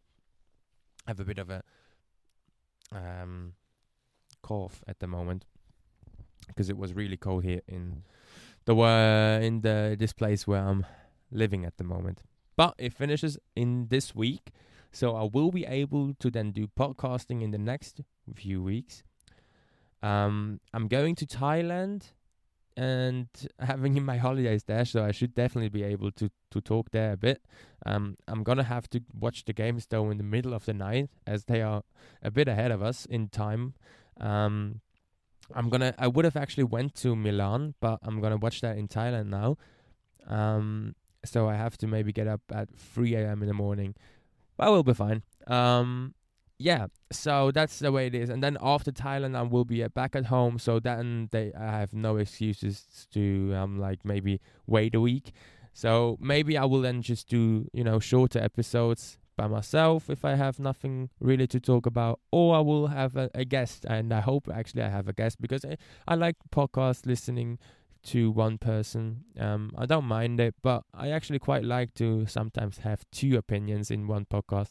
I 1.06 1.10
have 1.10 1.20
a 1.20 1.24
bit 1.24 1.38
of 1.38 1.50
a 1.50 1.62
um, 2.92 3.54
cough 4.42 4.82
at 4.86 4.98
the 5.00 5.06
moment 5.06 5.44
because 6.46 6.68
it 6.68 6.76
was 6.76 6.94
really 6.94 7.16
cold 7.16 7.44
here 7.44 7.60
in 7.68 8.02
the 8.68 8.76
uh, 8.76 9.40
in 9.40 9.62
the 9.62 9.96
this 9.98 10.12
place 10.12 10.46
where 10.46 10.60
I'm 10.60 10.84
living 11.32 11.64
at 11.64 11.78
the 11.78 11.84
moment. 11.84 12.22
But 12.54 12.74
it 12.76 12.92
finishes 12.92 13.38
in 13.56 13.88
this 13.88 14.14
week, 14.14 14.50
so 14.92 15.16
I 15.16 15.24
will 15.32 15.50
be 15.50 15.64
able 15.64 16.14
to 16.14 16.30
then 16.30 16.52
do 16.52 16.66
podcasting 16.66 17.42
in 17.42 17.50
the 17.50 17.58
next 17.58 18.02
few 18.34 18.62
weeks. 18.62 19.02
Um, 20.02 20.60
I'm 20.74 20.86
going 20.86 21.14
to 21.16 21.26
Thailand 21.26 22.12
and 22.76 23.28
having 23.58 24.04
my 24.04 24.18
holidays 24.18 24.64
there, 24.64 24.84
so 24.84 25.02
I 25.02 25.12
should 25.12 25.34
definitely 25.34 25.70
be 25.70 25.84
able 25.84 26.10
to 26.12 26.30
to 26.50 26.60
talk 26.60 26.90
there 26.90 27.12
a 27.12 27.16
bit. 27.16 27.40
Um, 27.86 28.16
I'm 28.26 28.42
gonna 28.42 28.64
have 28.64 28.90
to 28.90 29.00
watch 29.18 29.46
the 29.46 29.54
games 29.54 29.86
though 29.86 30.10
in 30.10 30.18
the 30.18 30.30
middle 30.36 30.52
of 30.52 30.66
the 30.66 30.74
night, 30.74 31.08
as 31.26 31.44
they 31.44 31.62
are 31.62 31.84
a 32.22 32.30
bit 32.30 32.48
ahead 32.48 32.70
of 32.70 32.82
us 32.82 33.06
in 33.06 33.28
time. 33.28 33.72
Um, 34.20 34.82
I'm 35.54 35.68
gonna. 35.68 35.94
I 35.98 36.08
would 36.08 36.24
have 36.24 36.36
actually 36.36 36.64
went 36.64 36.94
to 36.96 37.16
Milan, 37.16 37.74
but 37.80 37.98
I'm 38.02 38.20
gonna 38.20 38.36
watch 38.36 38.60
that 38.60 38.76
in 38.76 38.88
Thailand 38.88 39.28
now. 39.28 39.56
Um, 40.26 40.94
so 41.24 41.48
I 41.48 41.54
have 41.54 41.76
to 41.78 41.86
maybe 41.86 42.12
get 42.12 42.28
up 42.28 42.42
at 42.52 42.68
3 42.76 43.14
a.m. 43.14 43.42
in 43.42 43.48
the 43.48 43.54
morning, 43.54 43.94
but 44.56 44.66
I 44.66 44.70
will 44.70 44.82
be 44.82 44.94
fine. 44.94 45.22
Um, 45.46 46.14
yeah. 46.58 46.88
So 47.12 47.50
that's 47.50 47.78
the 47.78 47.92
way 47.92 48.06
it 48.06 48.14
is. 48.14 48.30
And 48.30 48.42
then 48.42 48.58
after 48.60 48.90
Thailand, 48.90 49.36
I 49.36 49.42
will 49.42 49.64
be 49.64 49.82
uh, 49.82 49.88
back 49.88 50.16
at 50.16 50.26
home. 50.26 50.58
So 50.58 50.80
then 50.80 51.28
they, 51.30 51.52
I 51.58 51.78
have 51.78 51.92
no 51.92 52.16
excuses 52.16 53.06
to 53.12 53.54
um 53.54 53.78
like 53.78 54.04
maybe 54.04 54.40
wait 54.66 54.94
a 54.94 55.00
week. 55.00 55.32
So 55.72 56.18
maybe 56.20 56.58
I 56.58 56.64
will 56.64 56.80
then 56.80 57.02
just 57.02 57.28
do 57.28 57.68
you 57.72 57.84
know 57.84 58.00
shorter 58.00 58.40
episodes 58.40 59.17
by 59.38 59.46
myself 59.46 60.10
if 60.10 60.24
I 60.24 60.34
have 60.34 60.58
nothing 60.58 61.08
really 61.20 61.46
to 61.46 61.60
talk 61.60 61.86
about, 61.86 62.20
or 62.30 62.56
I 62.56 62.60
will 62.60 62.88
have 62.88 63.16
a, 63.16 63.30
a 63.34 63.46
guest. 63.46 63.86
And 63.88 64.12
I 64.12 64.20
hope 64.20 64.48
actually 64.52 64.82
I 64.82 64.90
have 64.90 65.08
a 65.08 65.14
guest 65.14 65.40
because 65.40 65.64
I, 65.64 65.78
I 66.06 66.14
like 66.16 66.36
podcast 66.50 67.06
listening 67.06 67.58
to 68.08 68.30
one 68.30 68.58
person. 68.58 69.24
Um, 69.38 69.72
I 69.78 69.86
don't 69.86 70.04
mind 70.04 70.40
it, 70.40 70.54
but 70.62 70.82
I 70.92 71.10
actually 71.10 71.38
quite 71.38 71.64
like 71.64 71.94
to 71.94 72.26
sometimes 72.26 72.78
have 72.78 73.06
two 73.12 73.38
opinions 73.38 73.90
in 73.90 74.06
one 74.06 74.26
podcast. 74.26 74.70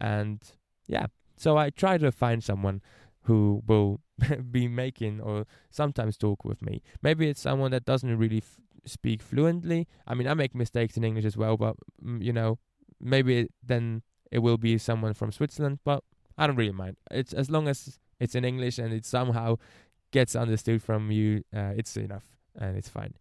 And 0.00 0.40
yeah, 0.86 1.06
so 1.36 1.58
I 1.58 1.70
try 1.70 1.98
to 1.98 2.12
find 2.12 2.42
someone 2.42 2.80
who 3.22 3.62
will 3.66 4.00
be 4.50 4.68
making 4.68 5.20
or 5.20 5.46
sometimes 5.70 6.16
talk 6.16 6.44
with 6.44 6.62
me. 6.62 6.82
Maybe 7.02 7.28
it's 7.28 7.40
someone 7.40 7.72
that 7.72 7.84
doesn't 7.84 8.16
really 8.16 8.38
f- 8.38 8.60
speak 8.86 9.22
fluently. 9.22 9.88
I 10.06 10.14
mean, 10.14 10.28
I 10.28 10.34
make 10.34 10.54
mistakes 10.54 10.96
in 10.96 11.04
English 11.04 11.24
as 11.24 11.36
well, 11.36 11.56
but 11.56 11.76
mm, 12.04 12.22
you 12.22 12.32
know, 12.32 12.58
maybe 13.00 13.48
then 13.62 14.02
it 14.30 14.38
will 14.38 14.58
be 14.58 14.78
someone 14.78 15.14
from 15.14 15.32
Switzerland, 15.32 15.78
but 15.84 16.02
I 16.36 16.46
don't 16.46 16.56
really 16.56 16.72
mind. 16.72 16.96
It's 17.10 17.32
as 17.32 17.50
long 17.50 17.68
as 17.68 17.98
it's 18.20 18.34
in 18.34 18.44
English 18.44 18.78
and 18.78 18.92
it 18.92 19.04
somehow 19.04 19.56
gets 20.10 20.34
understood 20.36 20.82
from 20.82 21.10
you, 21.10 21.44
uh, 21.54 21.72
it's 21.76 21.96
enough 21.96 22.24
and 22.56 22.76
it's 22.76 22.88
fine. 22.88 23.14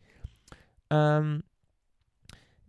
Um, 0.90 1.44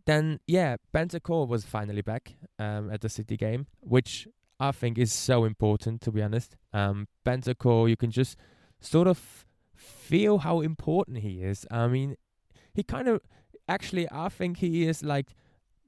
then 0.06 0.40
yeah, 0.46 0.76
Bentancur 0.94 1.48
was 1.48 1.64
finally 1.64 2.02
back 2.02 2.34
um, 2.58 2.90
at 2.90 3.00
the 3.00 3.08
City 3.08 3.36
game, 3.36 3.66
which 3.80 4.28
I 4.60 4.72
think 4.72 4.98
is 4.98 5.12
so 5.12 5.44
important 5.44 6.00
to 6.02 6.12
be 6.12 6.22
honest. 6.22 6.56
Um, 6.72 7.08
Bentancur, 7.24 7.88
you 7.88 7.96
can 7.96 8.10
just 8.10 8.36
sort 8.80 9.08
of 9.08 9.46
feel 9.74 10.38
how 10.38 10.60
important 10.60 11.18
he 11.18 11.42
is. 11.42 11.66
I 11.70 11.86
mean, 11.88 12.16
he 12.74 12.82
kind 12.82 13.08
of 13.08 13.20
actually 13.68 14.06
I 14.12 14.28
think 14.28 14.58
he 14.58 14.86
is 14.86 15.02
like 15.02 15.34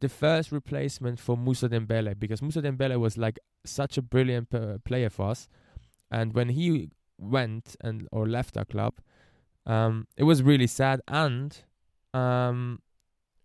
the 0.01 0.09
first 0.09 0.53
replacement 0.53 1.19
for 1.19 1.37
Musa 1.37 1.69
Dembele 1.69 2.19
because 2.19 2.43
Musa 2.43 2.61
Dembele 2.61 2.99
was 2.99 3.17
like 3.17 3.39
such 3.65 3.97
a 3.97 4.03
brilliant 4.03 4.51
p- 4.51 4.79
player 4.85 5.11
for 5.11 5.31
us, 5.31 5.49
and 6.11 6.35
when 6.35 6.51
he 6.51 6.91
went 7.19 7.77
and 7.81 8.07
or 8.13 8.29
left 8.29 8.57
our 8.57 8.65
club, 8.65 8.95
um, 9.65 10.07
it 10.17 10.25
was 10.25 10.43
really 10.43 10.67
sad, 10.67 11.01
and 11.09 11.63
um, 12.13 12.81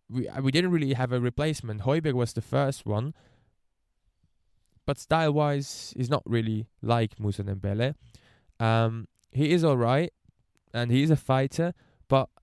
we 0.09 0.27
uh, 0.27 0.41
we 0.41 0.51
didn't 0.51 0.71
really 0.71 0.93
have 0.93 1.11
a 1.11 1.19
replacement. 1.19 1.81
Højbjerg 1.81 2.13
was 2.13 2.33
the 2.33 2.41
first 2.41 2.85
one, 2.85 3.13
but 4.85 4.99
style 4.99 5.31
wise, 5.31 5.93
he's 5.95 6.09
not 6.09 6.23
really 6.25 6.67
like 6.81 7.19
Musa 7.19 7.43
Dembele. 7.43 7.95
Um, 8.59 9.07
he 9.31 9.51
is 9.51 9.63
alright, 9.63 10.13
and 10.73 10.91
he 10.91 11.01
is 11.01 11.09
a 11.09 11.15
fighter, 11.15 11.73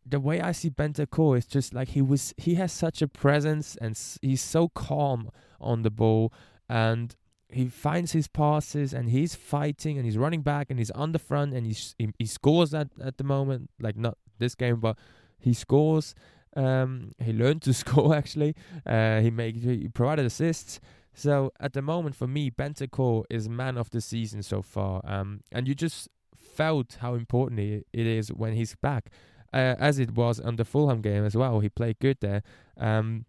the 0.08 0.20
way 0.20 0.40
I 0.40 0.52
see 0.52 0.70
Bentancur 0.70 1.38
is 1.38 1.46
just 1.46 1.74
like 1.74 1.88
he 1.88 2.02
was. 2.02 2.34
He 2.36 2.54
has 2.54 2.72
such 2.72 3.02
a 3.02 3.08
presence, 3.08 3.76
and 3.80 3.98
he's 4.22 4.42
so 4.42 4.68
calm 4.68 5.30
on 5.60 5.82
the 5.82 5.90
ball, 5.90 6.32
and 6.68 7.14
he 7.48 7.66
finds 7.66 8.12
his 8.12 8.28
passes, 8.28 8.92
and 8.92 9.10
he's 9.10 9.34
fighting, 9.34 9.96
and 9.96 10.04
he's 10.04 10.18
running 10.18 10.42
back, 10.42 10.70
and 10.70 10.78
he's 10.78 10.90
on 10.92 11.12
the 11.12 11.18
front, 11.18 11.54
and 11.54 11.66
he's, 11.66 11.94
he 11.98 12.08
he 12.18 12.26
scores 12.26 12.74
at 12.74 12.88
at 13.02 13.18
the 13.18 13.24
moment. 13.24 13.70
Like 13.80 13.96
not 13.96 14.16
this 14.38 14.54
game, 14.54 14.80
but 14.80 14.96
he 15.38 15.52
scores. 15.52 16.14
Um, 16.56 17.12
he 17.18 17.32
learned 17.32 17.62
to 17.62 17.74
score 17.82 18.14
actually. 18.14 18.54
Uh, 18.86 19.20
he 19.20 19.30
made 19.30 19.56
he 19.56 19.88
provided 19.88 20.26
assists. 20.26 20.80
So 21.14 21.50
at 21.58 21.72
the 21.72 21.82
moment, 21.82 22.14
for 22.14 22.28
me, 22.28 22.50
Bentancur 22.50 23.24
is 23.28 23.48
man 23.48 23.76
of 23.76 23.90
the 23.90 24.00
season 24.00 24.42
so 24.42 24.62
far. 24.62 25.00
Um, 25.04 25.40
and 25.50 25.66
you 25.66 25.74
just 25.74 26.08
felt 26.36 26.98
how 27.00 27.14
important 27.14 27.58
it 27.58 27.84
is 27.92 28.32
when 28.32 28.52
he's 28.52 28.76
back 28.76 29.10
uh, 29.52 29.74
as 29.78 29.98
it 29.98 30.14
was 30.14 30.40
on 30.40 30.56
the 30.56 30.64
Fulham 30.64 31.00
game 31.00 31.24
as 31.24 31.36
well. 31.36 31.60
He 31.60 31.68
played 31.68 31.98
good 31.98 32.18
there. 32.20 32.42
Um, 32.76 33.24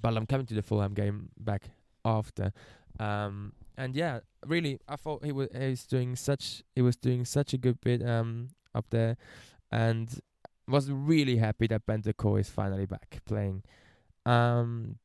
but 0.00 0.16
I'm 0.16 0.26
coming 0.26 0.46
to 0.46 0.54
the 0.54 0.62
Fulham 0.62 0.94
game 0.94 1.28
back 1.38 1.70
after. 2.04 2.52
Um, 2.98 3.52
and 3.76 3.94
yeah, 3.94 4.20
really, 4.46 4.78
I 4.88 4.96
thought 4.96 5.24
he 5.24 5.32
was 5.32 5.48
he 5.52 5.70
was 5.70 5.86
doing 5.86 6.16
such 6.16 6.62
he 6.74 6.82
was 6.82 6.96
doing 6.96 7.24
such 7.24 7.54
a 7.54 7.58
good 7.58 7.80
bit 7.80 8.06
um 8.06 8.48
up 8.74 8.86
there, 8.90 9.16
and 9.70 10.20
was 10.68 10.90
really 10.90 11.36
happy 11.36 11.66
that 11.66 11.86
Bentancur 11.86 12.40
is 12.40 12.48
finally 12.48 12.86
back 12.86 13.20
playing. 13.26 13.62
Um, 14.24 14.96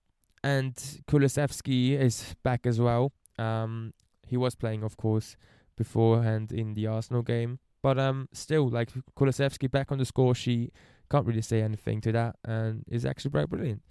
and 0.43 0.75
Kulusevski 1.07 1.99
is 1.99 2.35
back 2.43 2.65
as 2.65 2.79
well. 2.79 3.11
Um, 3.39 3.93
he 4.25 4.37
was 4.37 4.55
playing, 4.55 4.83
of 4.83 4.97
course, 4.97 5.35
beforehand 5.75 6.51
in 6.51 6.73
the 6.73 6.87
Arsenal 6.87 7.23
game. 7.23 7.59
But 7.87 7.97
um, 7.97 8.27
still, 8.33 8.67
like 8.67 8.89
Kulusevski 9.17 9.71
back 9.71 9.93
on 9.93 9.97
the 9.97 10.03
score 10.03 10.35
sheet, 10.35 10.73
can't 11.09 11.25
really 11.25 11.41
say 11.41 11.61
anything 11.61 12.01
to 12.01 12.11
that, 12.11 12.35
and 12.43 12.83
is 12.91 13.05
actually 13.05 13.31
very 13.31 13.45
brilliant. 13.45 13.81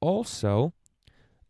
Also, 0.00 0.72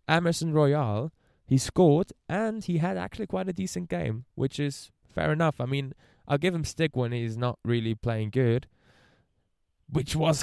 Emerson 0.09 0.55
Royal, 0.55 1.13
he 1.45 1.59
scored 1.59 2.11
and 2.27 2.65
he 2.65 2.79
had 2.79 2.97
actually 2.97 3.27
quite 3.27 3.51
a 3.51 3.53
decent 3.53 3.91
game, 3.91 4.25
which 4.35 4.59
is 4.59 4.93
fair 5.05 5.31
enough. 5.31 5.61
I 5.61 5.67
mean, 5.67 5.93
I'll 6.27 6.39
give 6.39 6.55
him 6.55 6.65
stick 6.65 6.97
when 6.97 7.13
he's 7.13 7.37
not 7.37 7.59
really 7.67 7.95
playing 7.95 8.31
good, 8.31 8.67
which 9.87 10.17
was 10.17 10.43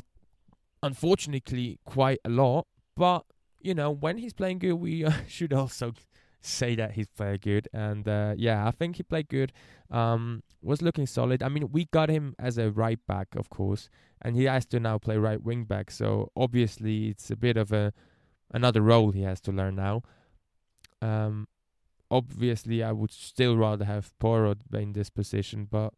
unfortunately 0.83 1.79
quite 1.85 2.19
a 2.23 2.29
lot. 2.29 2.67
But 2.95 3.25
you 3.59 3.73
know, 3.73 3.89
when 3.89 4.19
he's 4.19 4.33
playing 4.33 4.59
good, 4.59 4.73
we 4.75 5.03
uh, 5.03 5.13
should 5.27 5.53
also 5.53 5.93
say 6.41 6.75
that 6.75 6.91
he's 6.91 7.07
played 7.07 7.41
good. 7.41 7.67
And 7.73 8.07
uh, 8.07 8.33
yeah, 8.37 8.67
I 8.67 8.71
think 8.71 8.97
he 8.97 9.03
played 9.03 9.29
good. 9.29 9.53
Um, 9.89 10.43
was 10.61 10.81
looking 10.81 11.07
solid. 11.07 11.41
I 11.41 11.49
mean, 11.49 11.71
we 11.71 11.85
got 11.85 12.09
him 12.09 12.35
as 12.37 12.57
a 12.57 12.71
right 12.71 12.99
back, 13.07 13.35
of 13.35 13.49
course, 13.49 13.89
and 14.21 14.35
he 14.35 14.45
has 14.45 14.65
to 14.67 14.79
now 14.79 14.97
play 14.97 15.17
right 15.17 15.41
wing 15.41 15.63
back. 15.65 15.91
So 15.91 16.31
obviously, 16.35 17.09
it's 17.09 17.31
a 17.31 17.35
bit 17.35 17.57
of 17.57 17.71
a 17.71 17.93
another 18.53 18.81
role 18.81 19.11
he 19.11 19.21
has 19.21 19.39
to 19.41 19.51
learn 19.51 19.75
now. 19.75 20.01
Um, 21.01 21.47
obviously, 22.09 22.83
I 22.83 22.91
would 22.91 23.11
still 23.11 23.57
rather 23.57 23.85
have 23.85 24.17
Porro 24.19 24.55
in 24.73 24.93
this 24.93 25.09
position, 25.09 25.67
but 25.69 25.93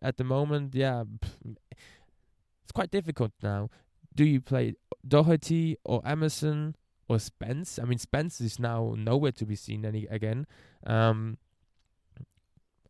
at 0.00 0.16
the 0.16 0.24
moment, 0.24 0.74
yeah, 0.74 1.04
it's 1.44 2.72
quite 2.72 2.90
difficult 2.90 3.32
now. 3.42 3.68
Do 4.14 4.24
you 4.24 4.40
play 4.40 4.74
Doherty 5.06 5.76
or 5.84 6.02
Emerson 6.04 6.76
or 7.08 7.18
Spence? 7.18 7.78
I 7.78 7.84
mean, 7.84 7.98
Spence 7.98 8.40
is 8.40 8.58
now 8.58 8.94
nowhere 8.96 9.32
to 9.32 9.46
be 9.46 9.56
seen 9.56 9.84
any 9.84 10.06
again. 10.06 10.46
Um, 10.86 11.38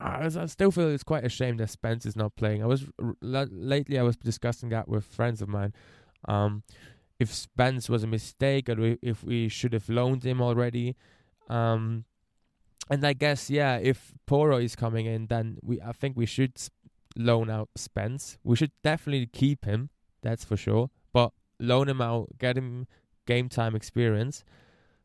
I, 0.00 0.26
I 0.26 0.46
still 0.46 0.70
feel 0.70 0.88
it's 0.88 1.02
quite 1.02 1.24
a 1.24 1.28
shame 1.28 1.56
that 1.58 1.70
Spence 1.70 2.06
is 2.06 2.16
not 2.16 2.36
playing. 2.36 2.62
I 2.62 2.66
was 2.66 2.86
r- 3.02 3.14
lately 3.22 3.98
I 3.98 4.02
was 4.02 4.16
discussing 4.16 4.68
that 4.70 4.88
with 4.88 5.04
friends 5.04 5.42
of 5.42 5.48
mine. 5.48 5.72
Um, 6.26 6.62
if 7.18 7.32
Spence 7.32 7.88
was 7.88 8.04
a 8.04 8.06
mistake 8.06 8.68
or 8.68 8.96
if 9.02 9.24
we 9.24 9.48
should 9.48 9.72
have 9.72 9.88
loaned 9.88 10.24
him 10.24 10.40
already. 10.40 10.96
Um, 11.48 12.04
and 12.90 13.04
I 13.04 13.12
guess 13.12 13.50
yeah, 13.50 13.76
if 13.76 14.14
Porro 14.26 14.58
is 14.58 14.76
coming 14.76 15.06
in, 15.06 15.26
then 15.26 15.58
we 15.62 15.80
I 15.80 15.92
think 15.92 16.16
we 16.16 16.26
should 16.26 16.52
loan 17.16 17.50
out 17.50 17.70
Spence. 17.76 18.38
We 18.44 18.56
should 18.56 18.72
definitely 18.82 19.26
keep 19.26 19.64
him, 19.64 19.90
that's 20.22 20.44
for 20.44 20.56
sure. 20.56 20.90
But 21.12 21.32
loan 21.58 21.88
him 21.88 22.00
out, 22.00 22.38
get 22.38 22.56
him 22.56 22.86
game 23.28 23.48
time 23.48 23.76
experience, 23.76 24.42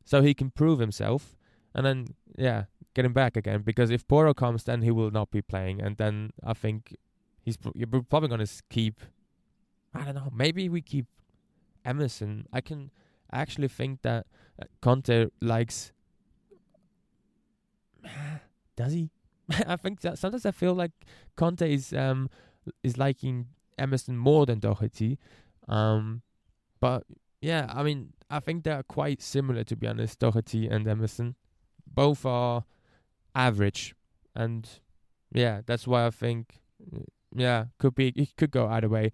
so 0.05 0.21
he 0.21 0.33
can 0.33 0.49
prove 0.49 0.79
himself, 0.79 1.35
and 1.75 1.85
then 1.85 2.07
yeah, 2.37 2.63
get 2.95 3.05
him 3.05 3.13
back 3.13 3.35
again. 3.35 3.61
Because 3.61 3.91
if 3.91 4.07
Porro 4.07 4.33
comes, 4.33 4.63
then 4.63 4.81
he 4.81 4.91
will 4.91 5.11
not 5.11 5.29
be 5.29 5.41
playing, 5.41 5.81
and 5.81 5.97
then 5.97 6.31
I 6.43 6.53
think 6.53 6.95
he's 7.41 7.57
you're 7.75 8.01
probably 8.09 8.29
gonna 8.29 8.47
keep. 8.69 9.01
I 9.93 10.05
don't 10.05 10.15
know. 10.15 10.31
Maybe 10.33 10.69
we 10.69 10.81
keep 10.81 11.05
Emerson. 11.85 12.47
I 12.51 12.61
can 12.61 12.89
actually 13.31 13.67
think 13.67 14.01
that 14.01 14.25
uh, 14.59 14.65
Conte 14.81 15.27
likes. 15.41 15.91
Does 18.75 18.93
he? 18.93 19.11
I 19.67 19.75
think 19.75 19.99
that 20.01 20.17
sometimes 20.17 20.45
I 20.45 20.51
feel 20.51 20.73
like 20.73 20.91
Conte 21.35 21.61
is 21.61 21.93
um 21.93 22.29
is 22.81 22.97
liking 22.97 23.47
Emerson 23.77 24.17
more 24.17 24.45
than 24.45 24.59
Doherty. 24.59 25.19
Um, 25.67 26.21
but 26.79 27.03
yeah, 27.43 27.67
I 27.69 27.83
mean, 27.83 28.13
I 28.29 28.39
think 28.39 28.63
they're 28.63 28.83
quite 28.83 29.21
similar 29.21 29.65
to 29.65 29.75
be 29.75 29.85
honest, 29.85 30.19
Doherty 30.19 30.67
and 30.67 30.87
Emerson. 30.87 31.35
Both 31.85 32.25
are 32.25 32.63
average, 33.35 33.93
and 34.33 34.67
yeah, 35.33 35.59
that's 35.65 35.85
why 35.85 36.05
I 36.05 36.09
think 36.09 36.61
yeah 37.35 37.65
could 37.79 37.95
be 37.95 38.13
it 38.15 38.35
could 38.37 38.51
go 38.51 38.67
either 38.67 38.87
way. 38.87 39.11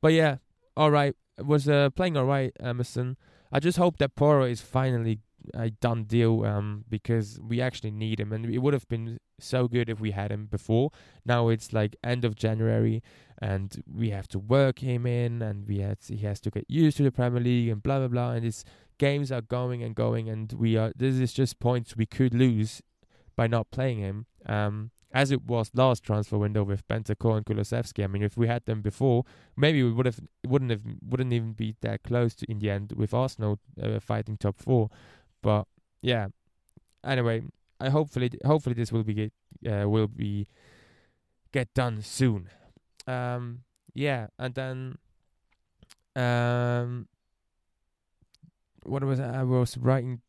But 0.00 0.12
yeah, 0.12 0.38
all 0.76 0.90
right, 0.90 1.14
was 1.38 1.68
uh, 1.68 1.90
playing 1.90 2.16
all 2.16 2.24
right, 2.24 2.52
Emerson. 2.58 3.16
I 3.52 3.60
just 3.60 3.78
hope 3.78 3.98
that 3.98 4.16
Porro 4.16 4.44
is 4.44 4.60
finally 4.60 5.20
a 5.54 5.70
done 5.70 6.04
deal 6.04 6.44
um, 6.44 6.84
because 6.88 7.38
we 7.42 7.60
actually 7.60 7.90
need 7.90 8.20
him, 8.20 8.32
and 8.32 8.46
it 8.46 8.58
would 8.58 8.74
have 8.74 8.88
been 8.88 9.18
so 9.40 9.68
good 9.68 9.88
if 9.88 10.00
we 10.00 10.10
had 10.10 10.30
him 10.30 10.46
before. 10.46 10.90
Now 11.24 11.48
it's 11.48 11.72
like 11.72 11.96
end 12.02 12.24
of 12.24 12.34
January, 12.34 13.02
and 13.40 13.82
we 13.92 14.10
have 14.10 14.28
to 14.28 14.38
work 14.38 14.80
him 14.80 15.06
in, 15.06 15.42
and 15.42 15.66
we 15.66 15.78
had 15.78 15.98
he 16.06 16.18
has 16.18 16.40
to 16.40 16.50
get 16.50 16.64
used 16.68 16.96
to 16.98 17.02
the 17.02 17.12
Premier 17.12 17.40
League 17.40 17.68
and 17.68 17.82
blah 17.82 17.98
blah 17.98 18.08
blah. 18.08 18.32
And 18.32 18.44
his 18.44 18.64
games 18.98 19.30
are 19.30 19.42
going 19.42 19.82
and 19.82 19.94
going, 19.94 20.28
and 20.28 20.52
we 20.52 20.76
are. 20.76 20.92
This 20.96 21.16
is 21.16 21.32
just 21.32 21.60
points 21.60 21.96
we 21.96 22.06
could 22.06 22.34
lose 22.34 22.82
by 23.36 23.46
not 23.46 23.70
playing 23.70 23.98
him. 23.98 24.26
Um, 24.46 24.90
as 25.12 25.30
it 25.30 25.44
was 25.44 25.70
last 25.74 26.02
transfer 26.02 26.36
window 26.36 26.62
with 26.62 26.86
Bentancur 26.86 27.36
and 27.36 27.46
Kulusevski. 27.46 28.04
I 28.04 28.06
mean, 28.06 28.22
if 28.22 28.36
we 28.36 28.46
had 28.46 28.66
them 28.66 28.82
before, 28.82 29.24
maybe 29.56 29.82
we 29.82 29.92
would 29.92 30.06
have 30.06 30.20
wouldn't 30.46 30.70
have 30.70 30.82
wouldn't 31.02 31.32
even 31.32 31.52
be 31.52 31.76
that 31.80 32.02
close 32.02 32.34
to 32.36 32.50
in 32.50 32.58
the 32.58 32.70
end 32.70 32.92
with 32.94 33.14
Arsenal 33.14 33.58
uh, 33.82 34.00
fighting 34.00 34.36
top 34.36 34.58
four. 34.58 34.90
But 35.42 35.66
yeah, 36.02 36.28
anyway, 37.04 37.42
I 37.80 37.90
hopefully 37.90 38.30
hopefully 38.44 38.74
this 38.74 38.92
will 38.92 39.04
be 39.04 39.14
get, 39.14 39.32
uh, 39.68 39.88
will 39.88 40.08
be 40.08 40.46
get 41.52 41.72
done 41.74 42.02
soon. 42.02 42.48
Um, 43.06 43.60
yeah, 43.94 44.28
and 44.38 44.54
then 44.54 44.98
um, 46.16 47.08
what 48.84 49.04
was 49.04 49.20
I, 49.20 49.40
I 49.40 49.42
was 49.44 49.76
writing? 49.76 50.20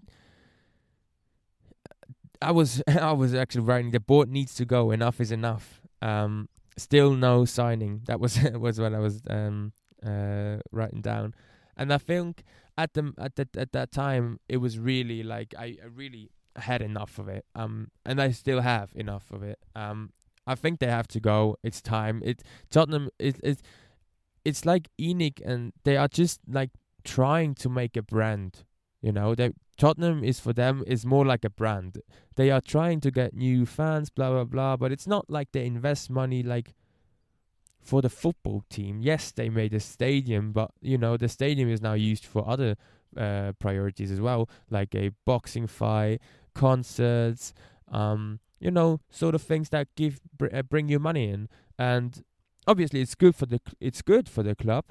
I 2.42 2.52
was 2.52 2.82
I 2.88 3.12
was 3.14 3.34
actually 3.34 3.62
writing 3.62 3.92
the 3.92 4.00
board 4.00 4.30
needs 4.30 4.54
to 4.56 4.66
go. 4.66 4.92
Enough 4.92 5.20
is 5.20 5.32
enough. 5.32 5.82
Um, 6.02 6.50
still 6.78 7.14
no 7.14 7.46
signing. 7.46 8.02
That 8.06 8.20
was 8.20 8.42
was 8.54 8.80
what 8.80 8.94
I 8.94 9.00
was 9.00 9.22
um 9.30 9.74
uh 10.06 10.58
writing 10.72 11.02
down, 11.02 11.34
and 11.80 11.94
I 11.94 11.98
think 11.98 12.44
at 12.78 12.94
the 12.94 13.14
at 13.18 13.36
that 13.38 13.58
at 13.58 13.72
that 13.72 13.92
time 13.92 14.40
it 14.48 14.58
was 14.58 14.78
really 14.78 15.24
like 15.24 15.56
I, 15.58 15.78
I 15.82 15.88
really 15.88 16.30
had 16.58 16.82
enough 16.82 17.18
of 17.18 17.28
it. 17.28 17.46
Um, 17.56 17.90
and 18.06 18.22
I 18.22 18.32
still 18.32 18.62
have 18.62 18.92
enough 18.94 19.32
of 19.32 19.42
it. 19.44 19.58
Um, 19.76 20.12
I 20.46 20.56
think 20.56 20.80
they 20.80 20.88
have 20.88 21.08
to 21.10 21.20
go. 21.20 21.56
It's 21.64 21.82
time. 21.82 22.22
It 22.24 22.44
Tottenham. 22.70 23.10
It 23.18 23.40
it 23.44 23.62
it's 24.46 24.66
like 24.66 24.90
ENIC, 25.00 25.42
and 25.44 25.74
they 25.84 25.96
are 25.98 26.08
just 26.08 26.42
like 26.48 26.72
trying 27.04 27.56
to 27.56 27.70
make 27.70 27.96
a 27.96 28.02
brand. 28.02 28.66
You 29.02 29.14
know, 29.14 29.34
they 29.34 29.52
Tottenham 29.78 30.24
is 30.24 30.40
for 30.40 30.52
them 30.52 30.84
is 30.86 31.06
more 31.06 31.26
like 31.26 31.46
a 31.46 31.50
brand. 31.50 32.00
They 32.36 32.52
are 32.52 32.62
trying 32.62 33.00
to 33.02 33.12
get 33.12 33.34
new 33.34 33.66
fans, 33.66 34.10
blah 34.10 34.32
blah 34.32 34.44
blah. 34.44 34.76
But 34.76 34.92
it's 34.92 35.08
not 35.08 35.30
like 35.30 35.54
they 35.54 35.66
invest 35.66 36.10
money 36.10 36.44
like 36.44 36.74
for 37.82 38.02
the 38.02 38.10
football 38.10 38.64
team. 38.70 39.00
Yes, 39.02 39.32
they 39.32 39.50
made 39.50 39.74
a 39.74 39.80
stadium, 39.80 40.52
but 40.52 40.72
you 40.82 40.98
know 40.98 41.18
the 41.18 41.30
stadium 41.30 41.70
is 41.70 41.82
now 41.82 41.94
used 41.94 42.26
for 42.26 42.48
other 42.48 42.76
uh, 43.18 43.54
priorities 43.60 44.12
as 44.12 44.22
well, 44.22 44.50
like 44.70 44.94
a 44.96 45.12
boxing 45.26 45.68
fight, 45.68 46.20
concerts, 46.54 47.54
um, 47.92 48.40
you 48.60 48.72
know, 48.72 49.00
sort 49.10 49.36
of 49.36 49.42
things 49.42 49.70
that 49.70 49.88
give 49.96 50.20
br- 50.38 50.54
uh, 50.54 50.62
bring 50.62 50.90
you 50.90 51.00
money 51.00 51.30
in. 51.30 51.50
And 51.78 52.24
obviously, 52.68 53.02
it's 53.02 53.16
good 53.16 53.36
for 53.36 53.46
the 53.46 53.60
cl- 53.66 53.78
it's 53.80 54.02
good 54.02 54.30
for 54.30 54.44
the 54.44 54.56
club, 54.56 54.86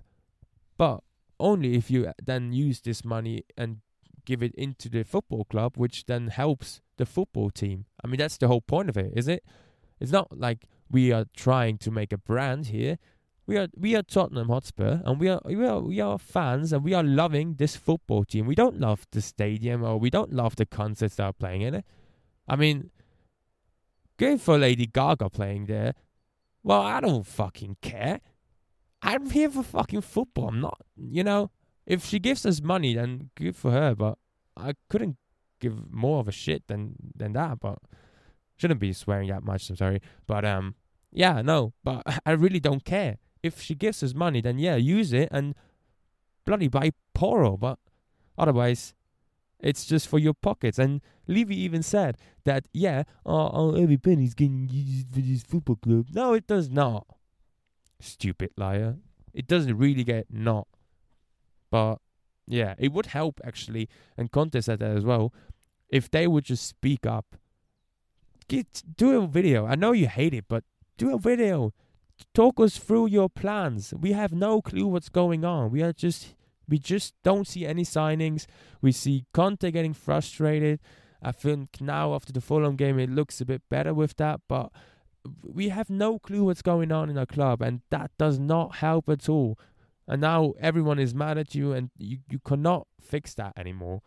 but 0.76 1.00
only 1.38 1.74
if 1.74 1.90
you 1.90 2.12
then 2.24 2.52
use 2.52 2.80
this 2.80 3.04
money 3.04 3.44
and 3.56 3.78
give 4.24 4.42
it 4.42 4.54
into 4.56 4.88
the 4.88 5.04
football 5.04 5.44
club, 5.44 5.76
which 5.76 6.06
then 6.06 6.28
helps 6.28 6.80
the 6.96 7.06
football 7.06 7.50
team. 7.50 7.86
I 8.04 8.08
mean, 8.08 8.18
that's 8.18 8.36
the 8.36 8.48
whole 8.48 8.60
point 8.60 8.88
of 8.88 8.96
it, 8.96 9.12
is 9.16 9.28
it? 9.28 9.44
It's 10.00 10.12
not 10.12 10.38
like 10.38 10.66
we 10.90 11.12
are 11.12 11.26
trying 11.36 11.78
to 11.78 11.90
make 11.90 12.12
a 12.12 12.18
brand 12.18 12.66
here. 12.66 12.98
We 13.46 13.56
are 13.56 13.68
we 13.74 13.96
are 13.96 14.02
Tottenham 14.02 14.48
Hotspur, 14.48 15.00
and 15.04 15.18
we 15.18 15.28
are 15.28 15.40
we 15.44 15.64
are 15.64 15.80
we 15.80 16.00
are 16.00 16.18
fans, 16.18 16.72
and 16.72 16.84
we 16.84 16.92
are 16.92 17.02
loving 17.02 17.54
this 17.54 17.76
football 17.76 18.24
team. 18.24 18.46
We 18.46 18.54
don't 18.54 18.78
love 18.78 19.06
the 19.10 19.22
stadium, 19.22 19.82
or 19.82 19.98
we 19.98 20.10
don't 20.10 20.32
love 20.32 20.56
the 20.56 20.66
concerts 20.66 21.16
that 21.16 21.24
are 21.24 21.32
playing 21.32 21.62
in 21.62 21.74
it. 21.74 21.84
I 22.46 22.56
mean, 22.56 22.90
good 24.18 24.40
for 24.40 24.58
Lady 24.58 24.86
Gaga 24.86 25.30
playing 25.30 25.66
there. 25.66 25.94
Well, 26.62 26.82
I 26.82 27.00
don't 27.00 27.26
fucking 27.26 27.78
care. 27.80 28.20
I'm 29.00 29.30
here 29.30 29.50
for 29.50 29.62
fucking 29.62 30.02
football. 30.02 30.48
I'm 30.48 30.60
not, 30.60 30.80
you 30.96 31.24
know. 31.24 31.50
If 31.86 32.04
she 32.04 32.18
gives 32.18 32.44
us 32.44 32.60
money, 32.60 32.94
then 32.94 33.30
good 33.34 33.56
for 33.56 33.70
her. 33.70 33.94
But 33.94 34.18
I 34.58 34.74
couldn't 34.90 35.16
give 35.58 35.90
more 35.90 36.20
of 36.20 36.28
a 36.28 36.32
shit 36.32 36.66
than 36.66 36.96
than 37.16 37.32
that. 37.32 37.60
But 37.60 37.78
Shouldn't 38.58 38.80
be 38.80 38.92
swearing 38.92 39.28
that 39.28 39.42
much. 39.42 39.70
I'm 39.70 39.76
sorry, 39.76 40.02
but 40.26 40.44
um, 40.44 40.74
yeah, 41.12 41.42
no, 41.42 41.72
but 41.84 42.02
I 42.26 42.32
really 42.32 42.60
don't 42.60 42.84
care. 42.84 43.18
If 43.42 43.62
she 43.62 43.74
gives 43.74 44.02
us 44.02 44.14
money, 44.14 44.40
then 44.40 44.58
yeah, 44.58 44.76
use 44.76 45.12
it 45.12 45.28
and 45.30 45.54
bloody 46.44 46.68
buy 46.68 46.90
Porro. 47.14 47.56
But 47.56 47.78
otherwise, 48.36 48.94
it's 49.60 49.86
just 49.86 50.08
for 50.08 50.18
your 50.18 50.34
pockets. 50.34 50.78
And 50.78 51.00
Levy 51.26 51.56
even 51.60 51.82
said 51.82 52.18
that, 52.44 52.66
yeah, 52.72 53.04
oh, 53.24 53.50
oh 53.52 53.74
every 53.74 53.96
penny's 53.96 54.34
getting 54.34 54.68
used 54.70 55.14
for 55.14 55.20
this 55.20 55.42
football 55.42 55.76
club. 55.76 56.06
No, 56.12 56.34
it 56.34 56.46
does 56.46 56.68
not. 56.68 57.06
Stupid 58.00 58.50
liar. 58.56 58.96
It 59.32 59.46
doesn't 59.46 59.76
really 59.76 60.04
get 60.04 60.26
not. 60.30 60.66
But 61.70 61.96
yeah, 62.46 62.74
it 62.78 62.92
would 62.92 63.06
help 63.06 63.40
actually, 63.44 63.88
and 64.16 64.30
Conte 64.30 64.60
said 64.60 64.80
that 64.80 64.96
as 64.96 65.04
well, 65.04 65.32
if 65.88 66.10
they 66.10 66.26
would 66.26 66.44
just 66.44 66.66
speak 66.66 67.06
up 67.06 67.36
Get, 68.48 68.82
do 68.96 69.20
a 69.20 69.26
video. 69.26 69.66
I 69.66 69.74
know 69.74 69.92
you 69.92 70.08
hate 70.08 70.34
it, 70.34 70.46
but 70.48 70.64
do 70.96 71.14
a 71.14 71.18
video. 71.18 71.72
Talk 72.34 72.58
us 72.58 72.78
through 72.78 73.08
your 73.08 73.28
plans. 73.28 73.92
We 73.94 74.12
have 74.12 74.32
no 74.32 74.60
clue 74.62 74.86
what's 74.86 75.08
going 75.08 75.44
on. 75.44 75.70
We 75.70 75.82
are 75.82 75.92
just 75.92 76.34
we 76.68 76.78
just 76.78 77.14
don't 77.22 77.46
see 77.46 77.64
any 77.66 77.84
signings. 77.84 78.46
We 78.82 78.92
see 78.92 79.24
Conte 79.32 79.70
getting 79.70 79.94
frustrated. 79.94 80.80
I 81.22 81.32
think 81.32 81.80
now 81.80 82.14
after 82.14 82.32
the 82.32 82.40
Fulham 82.40 82.76
game 82.76 82.98
it 82.98 83.10
looks 83.10 83.40
a 83.40 83.44
bit 83.44 83.62
better 83.70 83.94
with 83.94 84.16
that, 84.16 84.40
but 84.48 84.70
we 85.42 85.68
have 85.68 85.90
no 85.90 86.18
clue 86.18 86.44
what's 86.44 86.62
going 86.62 86.90
on 86.90 87.10
in 87.10 87.18
our 87.18 87.26
club 87.26 87.60
and 87.60 87.82
that 87.90 88.10
does 88.18 88.38
not 88.38 88.76
help 88.76 89.08
at 89.08 89.28
all. 89.28 89.58
and 90.08 90.22
now 90.22 90.54
everyone 90.58 90.98
is 90.98 91.14
mad 91.14 91.36
at 91.38 91.54
you, 91.54 91.72
and 91.72 91.90
you 91.98 92.18
you 92.30 92.38
cannot 92.38 92.88
fix 93.00 93.34
that 93.34 93.52
anymore. 93.56 94.00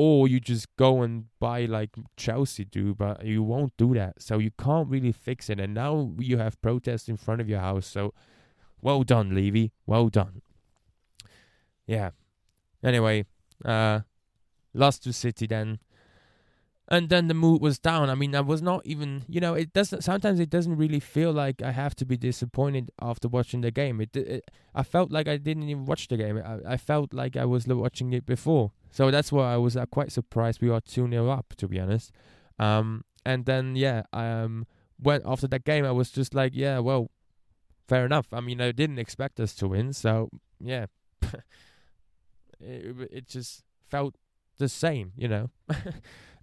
Or 0.00 0.28
you 0.28 0.38
just 0.38 0.76
go 0.76 1.02
and 1.02 1.24
buy 1.40 1.64
like 1.64 1.90
Chelsea 2.16 2.64
do, 2.64 2.94
but 2.94 3.24
you 3.24 3.42
won't 3.42 3.76
do 3.76 3.94
that, 3.94 4.22
so 4.22 4.38
you 4.38 4.52
can't 4.56 4.88
really 4.88 5.10
fix 5.10 5.50
it. 5.50 5.58
And 5.58 5.74
now 5.74 6.12
you 6.20 6.38
have 6.38 6.62
protests 6.62 7.08
in 7.08 7.16
front 7.16 7.40
of 7.40 7.48
your 7.48 7.58
house. 7.58 7.88
So, 7.88 8.14
well 8.80 9.02
done, 9.02 9.34
Levy. 9.34 9.72
Well 9.86 10.08
done. 10.08 10.42
Yeah. 11.84 12.10
Anyway, 12.80 13.26
uh, 13.64 14.02
lost 14.72 15.02
to 15.02 15.12
City 15.12 15.48
then 15.48 15.80
and 16.90 17.10
then 17.10 17.28
the 17.28 17.34
mood 17.34 17.60
was 17.60 17.78
down. 17.78 18.08
I 18.08 18.14
mean, 18.14 18.34
I 18.34 18.40
was 18.40 18.62
not 18.62 18.84
even, 18.86 19.24
you 19.28 19.40
know, 19.40 19.52
it 19.52 19.74
doesn't. 19.74 20.02
Sometimes 20.02 20.40
it 20.40 20.48
doesn't 20.48 20.76
really 20.76 21.00
feel 21.00 21.32
like 21.32 21.60
I 21.62 21.70
have 21.72 21.94
to 21.96 22.06
be 22.06 22.16
disappointed 22.16 22.90
after 23.00 23.28
watching 23.28 23.60
the 23.60 23.70
game. 23.70 24.00
It, 24.00 24.16
it 24.16 24.50
I 24.74 24.82
felt 24.82 25.12
like 25.12 25.28
I 25.28 25.36
didn't 25.36 25.64
even 25.64 25.84
watch 25.84 26.08
the 26.08 26.16
game. 26.16 26.38
I, 26.38 26.72
I 26.72 26.76
felt 26.78 27.12
like 27.12 27.36
I 27.36 27.44
was 27.44 27.66
watching 27.66 28.14
it 28.14 28.24
before. 28.24 28.72
So 28.90 29.10
that's 29.10 29.30
why 29.30 29.52
I 29.52 29.58
was 29.58 29.76
uh, 29.76 29.84
quite 29.86 30.12
surprised 30.12 30.62
we 30.62 30.70
are 30.70 30.80
two 30.80 31.08
0 31.08 31.28
up, 31.28 31.54
to 31.58 31.68
be 31.68 31.78
honest. 31.78 32.10
Um, 32.58 33.04
and 33.24 33.44
then 33.44 33.76
yeah, 33.76 34.04
um, 34.14 34.66
went 34.98 35.24
after 35.26 35.46
that 35.48 35.64
game, 35.64 35.84
I 35.84 35.92
was 35.92 36.10
just 36.10 36.34
like, 36.34 36.52
yeah, 36.54 36.78
well, 36.78 37.10
fair 37.86 38.06
enough. 38.06 38.28
I 38.32 38.40
mean, 38.40 38.62
I 38.62 38.72
didn't 38.72 38.98
expect 38.98 39.38
us 39.40 39.54
to 39.56 39.68
win, 39.68 39.92
so 39.92 40.30
yeah, 40.58 40.86
it 42.60 42.96
it 43.12 43.28
just 43.28 43.62
felt 43.90 44.14
the 44.56 44.70
same, 44.70 45.12
you 45.16 45.28
know. 45.28 45.50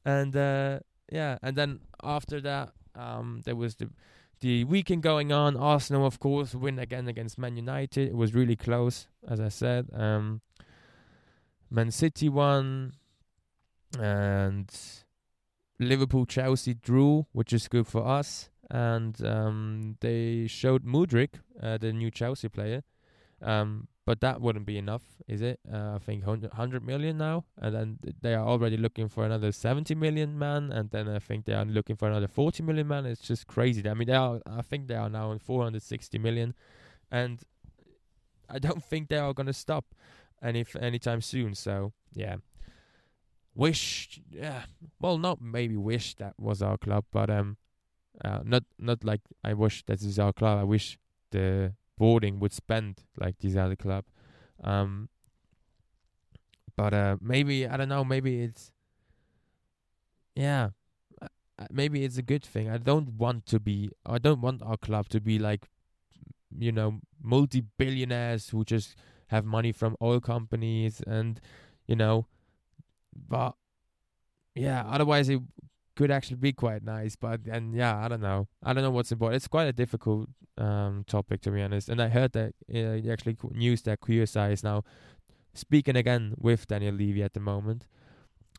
and 0.06 0.36
uh, 0.36 0.80
yeah, 1.12 1.38
and 1.42 1.56
then 1.56 1.80
after 2.04 2.40
that, 2.42 2.72
um, 2.96 3.42
there 3.46 3.56
was 3.56 3.76
the 3.76 3.90
the 4.42 4.64
weekend 4.66 5.02
going 5.02 5.32
on. 5.32 5.58
Arsenal, 5.58 6.06
of 6.06 6.20
course, 6.20 6.54
win 6.54 6.80
again 6.80 7.08
against 7.08 7.38
Man 7.38 7.56
United. 7.56 8.10
It 8.10 8.16
was 8.16 8.34
really 8.34 8.56
close, 8.56 9.08
as 9.28 9.40
I 9.40 9.50
said. 9.50 9.90
Um, 9.94 10.42
Man 11.70 11.92
City 11.92 12.30
won, 12.30 12.94
and 14.00 14.70
Liverpool 15.80 16.26
Chelsea 16.26 16.74
drew, 16.74 17.26
which 17.32 17.54
is 17.54 17.68
good 17.68 17.88
for 17.88 18.06
us. 18.06 18.50
And 18.70 19.24
um, 19.24 19.98
they 20.02 20.48
showed 20.48 20.86
Mudryk, 20.86 21.36
uh, 21.62 21.78
the 21.78 21.94
new 21.94 22.10
Chelsea 22.10 22.50
player, 22.50 22.84
um, 23.42 23.88
but 24.06 24.22
that 24.22 24.40
wouldn't 24.40 24.68
be 24.68 24.78
enough, 24.78 25.02
is 25.28 25.42
it? 25.42 25.60
Uh, 25.72 25.96
I 25.96 25.98
think 25.98 26.26
100 26.26 26.86
million 26.86 27.18
now, 27.18 27.46
and 27.58 27.76
then 27.76 28.00
they 28.22 28.36
are 28.36 28.46
already 28.46 28.78
looking 28.78 29.10
for 29.10 29.26
another 29.26 29.52
70 29.52 29.96
million 29.96 30.38
man, 30.38 30.72
and 30.72 30.92
then 30.92 31.10
I 31.10 31.18
think 31.18 31.46
they 31.46 31.54
are 31.54 31.66
looking 31.66 31.96
for 31.96 32.08
another 32.08 32.28
40 32.28 32.62
million 32.62 32.88
man. 32.88 33.08
It's 33.08 33.22
just 33.22 33.48
crazy. 33.48 33.88
I 33.90 33.96
mean, 33.96 34.08
they 34.08 34.14
are. 34.14 34.42
I 34.46 34.62
think 34.62 34.88
they 34.88 34.96
are 34.96 35.10
now 35.10 35.32
on 35.32 35.40
460 35.40 36.20
million, 36.20 36.54
and 37.12 37.42
I 38.48 38.60
don't 38.60 38.84
think 38.90 39.10
they 39.10 39.18
are 39.18 39.34
gonna 39.34 39.54
stop 39.54 39.86
any 40.42 40.64
anytime 40.80 41.22
soon. 41.22 41.56
So 41.56 41.94
yeah, 42.14 42.36
wish. 43.56 44.22
Yeah, 44.30 44.66
well, 45.00 45.18
not 45.18 45.42
maybe 45.42 45.78
wish 45.78 46.14
that 46.16 46.36
was 46.40 46.62
our 46.62 46.78
club, 46.78 47.06
but 47.12 47.32
um, 47.32 47.58
uh, 48.24 48.42
not 48.44 48.66
not 48.78 49.04
like 49.04 49.22
I 49.44 49.54
wish 49.54 49.84
that 49.86 50.04
is 50.04 50.20
our 50.20 50.32
club. 50.32 50.60
I 50.60 50.64
wish 50.64 51.00
the 51.32 51.74
boarding 51.98 52.40
would 52.40 52.54
spend 52.54 53.04
like 53.18 53.40
this 53.40 53.56
other 53.56 53.76
club. 53.76 54.06
Um, 54.64 55.10
but 56.76 56.94
uh, 56.94 57.18
maybe 57.22 57.68
I 57.68 57.78
don't 57.78 57.90
know. 57.90 58.04
Maybe 58.04 58.42
it's 58.42 58.72
yeah. 60.36 60.70
Uh, 61.22 61.28
uh, 61.58 61.68
maybe 61.72 62.04
it's 62.04 62.18
a 62.18 62.22
good 62.22 62.44
thing. 62.44 62.70
I 62.70 62.78
don't 62.78 63.14
want 63.14 63.46
to 63.48 63.60
be. 63.60 63.90
I 64.06 64.18
don't 64.18 64.42
want 64.42 64.62
our 64.62 64.78
club 64.78 65.10
to 65.10 65.22
be 65.22 65.40
like, 65.40 65.70
you 66.58 66.72
know, 66.72 67.00
multi-billionaires 67.22 68.50
who 68.50 68.66
just 68.66 68.96
have 69.28 69.46
money 69.46 69.72
from 69.72 69.96
oil 70.02 70.20
companies 70.20 71.02
and, 71.08 71.40
you 71.88 71.96
know, 71.96 72.28
but 73.16 73.56
yeah. 74.54 74.84
Otherwise, 74.86 75.30
it 75.30 75.42
could 75.96 76.12
actually 76.12 76.38
be 76.38 76.54
quite 76.54 76.84
nice. 76.84 77.16
But 77.16 77.42
and 77.50 77.74
yeah, 77.74 77.98
I 77.98 78.08
don't 78.08 78.22
know. 78.22 78.48
I 78.64 78.74
don't 78.74 78.84
know 78.84 78.92
what's 78.92 79.12
important. 79.12 79.38
It's 79.38 79.48
quite 79.48 79.68
a 79.68 79.74
difficult 79.74 80.30
um, 80.58 81.04
topic 81.08 81.42
to 81.42 81.52
be 81.52 81.62
honest. 81.62 81.90
And 81.90 82.02
I 82.02 82.10
heard 82.10 82.34
that 82.34 82.54
uh, 82.74 83.12
actually 83.12 83.38
news 83.52 83.82
that 83.84 84.02
QSI 84.02 84.52
is 84.52 84.64
now 84.64 84.84
speaking 85.54 85.96
again 85.96 86.34
with 86.38 86.68
Daniel 86.68 86.96
Levy 86.96 87.24
at 87.24 87.34
the 87.34 87.40
moment. 87.40 87.88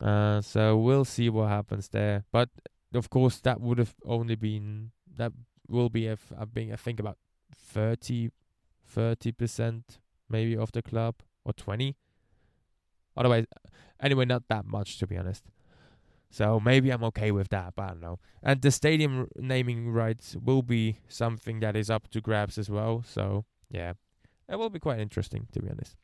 Uh, 0.01 0.41
so 0.41 0.77
we'll 0.77 1.05
see 1.05 1.29
what 1.29 1.49
happens 1.49 1.89
there. 1.89 2.25
But 2.33 2.51
of 2.95 3.11
course, 3.11 3.41
that 3.41 3.61
would 3.61 3.79
have 3.79 3.95
only 4.05 4.35
been 4.35 4.91
that 5.17 5.33
will 5.69 5.89
be 5.89 6.07
a 6.07 6.17
being 6.53 6.73
I 6.73 6.77
think 6.77 7.01
about 7.01 7.19
30 7.55 8.31
percent 9.37 9.99
maybe 10.29 10.57
of 10.57 10.73
the 10.73 10.83
club 10.83 11.17
or 11.45 11.53
twenty. 11.53 11.97
Otherwise, 13.17 13.47
anyway, 14.01 14.27
not 14.27 14.45
that 14.49 14.67
much 14.67 14.99
to 14.99 15.07
be 15.07 15.17
honest. 15.17 15.45
So 16.31 16.61
maybe 16.61 16.91
I'm 16.91 17.05
okay 17.05 17.31
with 17.31 17.49
that, 17.49 17.75
but 17.77 17.83
I 17.83 17.89
don't 17.89 18.01
know. 18.01 18.19
And 18.43 18.61
the 18.61 18.71
stadium 18.71 19.29
naming 19.37 19.91
rights 19.91 20.37
will 20.43 20.63
be 20.63 20.99
something 21.09 21.61
that 21.61 21.77
is 21.77 21.89
up 21.89 22.09
to 22.09 22.21
grabs 22.21 22.59
as 22.59 22.69
well. 22.69 23.03
So 23.07 23.45
yeah, 23.71 23.95
it 24.49 24.57
will 24.57 24.71
be 24.71 24.79
quite 24.79 25.01
interesting 25.01 25.47
to 25.53 25.63
be 25.63 25.71
honest. 25.71 25.97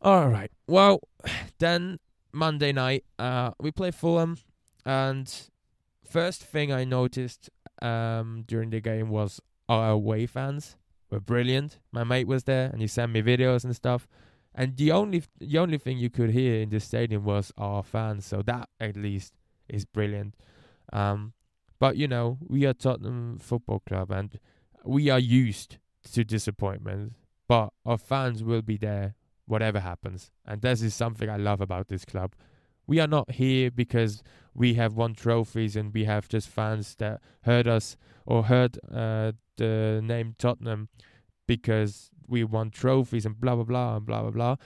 All 0.00 0.28
right. 0.28 0.50
Well, 0.66 1.00
then 1.58 1.98
Monday 2.32 2.72
night, 2.72 3.04
uh, 3.18 3.52
we 3.60 3.70
play 3.70 3.90
Fulham, 3.90 4.38
and 4.84 5.32
first 6.04 6.42
thing 6.42 6.72
I 6.72 6.84
noticed 6.84 7.50
um 7.82 8.44
during 8.46 8.70
the 8.70 8.80
game 8.80 9.08
was 9.08 9.40
our 9.68 9.90
away 9.90 10.26
fans 10.26 10.76
were 11.10 11.20
brilliant. 11.20 11.78
My 11.92 12.04
mate 12.04 12.26
was 12.26 12.44
there, 12.44 12.70
and 12.70 12.80
he 12.80 12.86
sent 12.86 13.12
me 13.12 13.22
videos 13.22 13.64
and 13.64 13.74
stuff 13.74 14.08
and 14.54 14.76
the 14.76 14.92
only 14.92 15.22
the 15.38 15.58
only 15.58 15.78
thing 15.78 15.98
you 15.98 16.10
could 16.10 16.30
hear 16.30 16.60
in 16.60 16.70
the 16.70 16.80
stadium 16.80 17.24
was 17.24 17.52
our 17.58 17.82
fans. 17.82 18.26
So 18.26 18.42
that 18.42 18.68
at 18.80 18.96
least 18.96 19.34
is 19.68 19.84
brilliant. 19.84 20.34
Um, 20.92 21.32
but 21.80 21.96
you 21.96 22.06
know, 22.06 22.38
we 22.46 22.64
are 22.66 22.72
Tottenham 22.72 23.38
Football 23.38 23.80
Club, 23.80 24.10
and 24.10 24.38
we 24.84 25.10
are 25.10 25.18
used 25.18 25.78
to 26.12 26.24
disappointment. 26.24 27.14
But 27.48 27.70
our 27.84 27.98
fans 27.98 28.42
will 28.42 28.62
be 28.62 28.76
there, 28.76 29.16
whatever 29.46 29.80
happens, 29.80 30.30
and 30.46 30.62
this 30.62 30.82
is 30.82 30.94
something 30.94 31.28
I 31.28 31.36
love 31.36 31.60
about 31.60 31.88
this 31.88 32.04
club. 32.04 32.34
We 32.86 33.00
are 33.00 33.06
not 33.06 33.32
here 33.32 33.70
because 33.70 34.22
we 34.54 34.74
have 34.74 34.94
won 34.94 35.14
trophies 35.14 35.74
and 35.74 35.92
we 35.92 36.04
have 36.04 36.28
just 36.28 36.48
fans 36.48 36.94
that 36.96 37.20
heard 37.42 37.66
us 37.66 37.96
or 38.26 38.44
heard 38.44 38.78
uh, 38.92 39.32
the 39.56 40.00
name 40.02 40.34
Tottenham 40.38 40.88
because 41.46 42.10
we 42.28 42.44
won 42.44 42.70
trophies 42.70 43.26
and 43.26 43.40
blah 43.40 43.54
blah 43.54 43.64
blah 43.64 43.96
and 43.96 44.06
blah 44.06 44.22
blah 44.22 44.30
blah. 44.30 44.56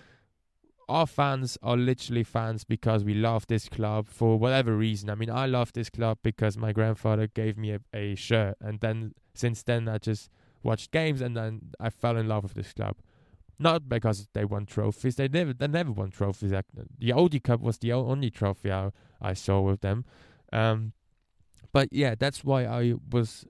Our 0.89 1.07
fans 1.07 1.59
are 1.63 1.77
literally 1.77 2.25
fans 2.25 2.65
because 2.65 3.05
we 3.05 3.13
love 3.13 3.47
this 3.47 3.69
club 3.69 4.09
for 4.09 4.39
whatever 4.39 4.75
reason. 4.75 5.11
I 5.11 5.17
mean, 5.17 5.31
I 5.31 5.45
love 5.45 5.73
this 5.75 5.91
club 5.91 6.19
because 6.23 6.57
my 6.57 6.73
grandfather 6.73 7.27
gave 7.27 7.59
me 7.59 7.73
a, 7.73 7.81
a 7.93 8.15
shirt, 8.15 8.57
and 8.61 8.81
then 8.81 9.13
since 9.35 9.63
then 9.63 9.87
I 9.89 9.99
just 9.99 10.31
watched 10.63 10.91
games, 10.91 11.21
and 11.21 11.37
then 11.37 11.73
I 11.79 11.91
fell 11.91 12.17
in 12.17 12.27
love 12.29 12.45
with 12.45 12.55
this 12.55 12.73
club. 12.73 12.97
Not 13.59 13.89
because 13.89 14.29
they 14.33 14.45
won 14.45 14.67
trophies; 14.67 15.17
they 15.17 15.29
never 15.29 15.53
they 15.53 15.67
never 15.67 15.93
won 15.93 16.11
trophies. 16.11 16.53
The 16.99 17.13
Audi 17.13 17.41
Cup 17.41 17.61
was 17.61 17.79
the 17.79 17.93
only 17.93 18.31
trophy 18.31 18.71
I, 18.71 18.91
I 19.21 19.35
saw 19.35 19.61
with 19.61 19.81
them. 19.81 20.05
Um, 20.53 20.93
but 21.73 21.89
yeah, 21.93 22.15
that's 22.19 22.45
why 22.45 22.65
I 22.65 22.95
was. 23.11 23.45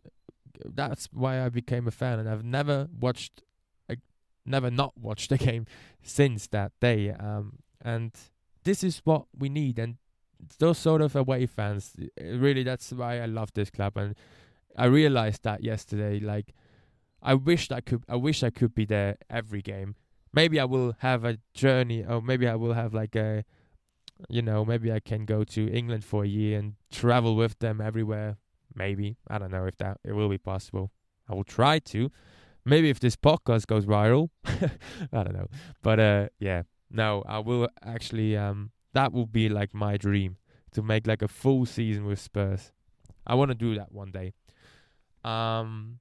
That's 0.65 1.09
why 1.13 1.45
I 1.45 1.51
became 1.51 1.87
a 1.87 1.91
fan, 1.91 2.19
and 2.19 2.29
I've 2.29 2.45
never 2.45 2.89
watched 2.99 3.43
never 4.49 4.71
not 4.71 4.97
watched 4.99 5.31
the 5.31 5.39
game 5.39 5.67
since 6.03 6.47
that 6.49 6.73
day. 6.81 7.11
Um, 7.11 7.61
and 7.81 8.13
this 8.65 8.83
is 8.83 9.01
what 9.05 9.27
we 9.37 9.49
need. 9.49 9.79
And 9.79 9.97
those 10.59 10.79
sort 10.79 11.03
of 11.03 11.17
away 11.17 11.47
fans, 11.47 11.97
really, 12.21 12.63
that's 12.63 12.93
why 12.93 13.21
I 13.21 13.27
love 13.27 13.53
this 13.55 13.71
club. 13.71 13.97
And 13.97 14.15
I 14.77 14.87
realized 14.87 15.43
that 15.45 15.63
yesterday. 15.65 16.21
Like, 16.21 16.55
I 17.23 17.35
wish 17.35 17.71
I 17.71 17.81
could. 17.81 18.05
I 18.09 18.17
wish 18.17 18.43
I 18.43 18.51
could 18.51 18.75
be 18.75 18.85
there 18.85 19.17
every 19.29 19.61
game. 19.61 19.97
Maybe 20.33 20.61
I 20.61 20.65
will 20.65 20.95
have 20.99 21.25
a 21.25 21.39
journey, 21.55 22.05
or 22.05 22.23
maybe 22.23 22.47
I 22.47 22.55
will 22.55 22.75
have 22.75 22.95
like 22.95 23.17
a, 23.17 23.45
you 24.29 24.43
know, 24.43 24.65
maybe 24.65 24.93
I 24.93 25.01
can 25.01 25.25
go 25.25 25.43
to 25.43 25.69
England 25.73 26.05
for 26.05 26.25
a 26.25 26.29
year 26.29 26.59
and 26.59 26.75
travel 26.93 27.35
with 27.35 27.59
them 27.59 27.81
everywhere. 27.81 28.37
Maybe 28.75 29.17
I 29.29 29.39
don't 29.39 29.51
know 29.51 29.65
if 29.65 29.77
that 29.79 29.99
it 30.05 30.13
will 30.13 30.29
be 30.29 30.39
possible. 30.39 30.93
I 31.29 31.35
will 31.35 31.45
try 31.45 31.79
to. 31.81 32.11
Maybe 32.69 32.91
if 32.91 33.01
this 33.01 33.17
podcast 33.17 33.67
goes 33.67 33.87
viral, 33.87 34.29
I 34.45 35.23
don't 35.23 35.33
know. 35.33 35.49
But 35.83 35.99
uh, 35.99 36.29
yeah, 36.39 36.63
no, 36.91 37.23
I 37.27 37.39
will 37.39 37.69
actually. 37.83 38.37
Um, 38.37 38.71
that 38.93 39.13
will 39.13 39.27
be 39.27 39.49
like 39.49 39.75
my 39.75 39.97
dream 39.97 40.37
to 40.73 40.83
make 40.83 41.07
like 41.07 41.23
a 41.23 41.29
full 41.29 41.67
season 41.67 42.05
with 42.05 42.21
Spurs. 42.21 42.73
I 43.27 43.35
want 43.35 43.51
to 43.51 43.55
do 43.55 43.75
that 43.77 43.93
one 43.93 44.11
day. 44.11 44.33
Um, 45.25 45.99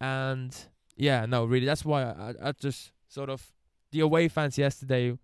and 0.00 0.56
yeah, 0.96 1.26
no, 1.26 1.44
really, 1.44 1.66
that's 1.66 1.84
why 1.84 2.02
I, 2.02 2.34
I 2.42 2.52
just 2.52 2.92
sort 3.08 3.30
of 3.30 3.52
the 3.90 4.00
away 4.00 4.28
fans 4.28 4.58
yesterday. 4.58 5.16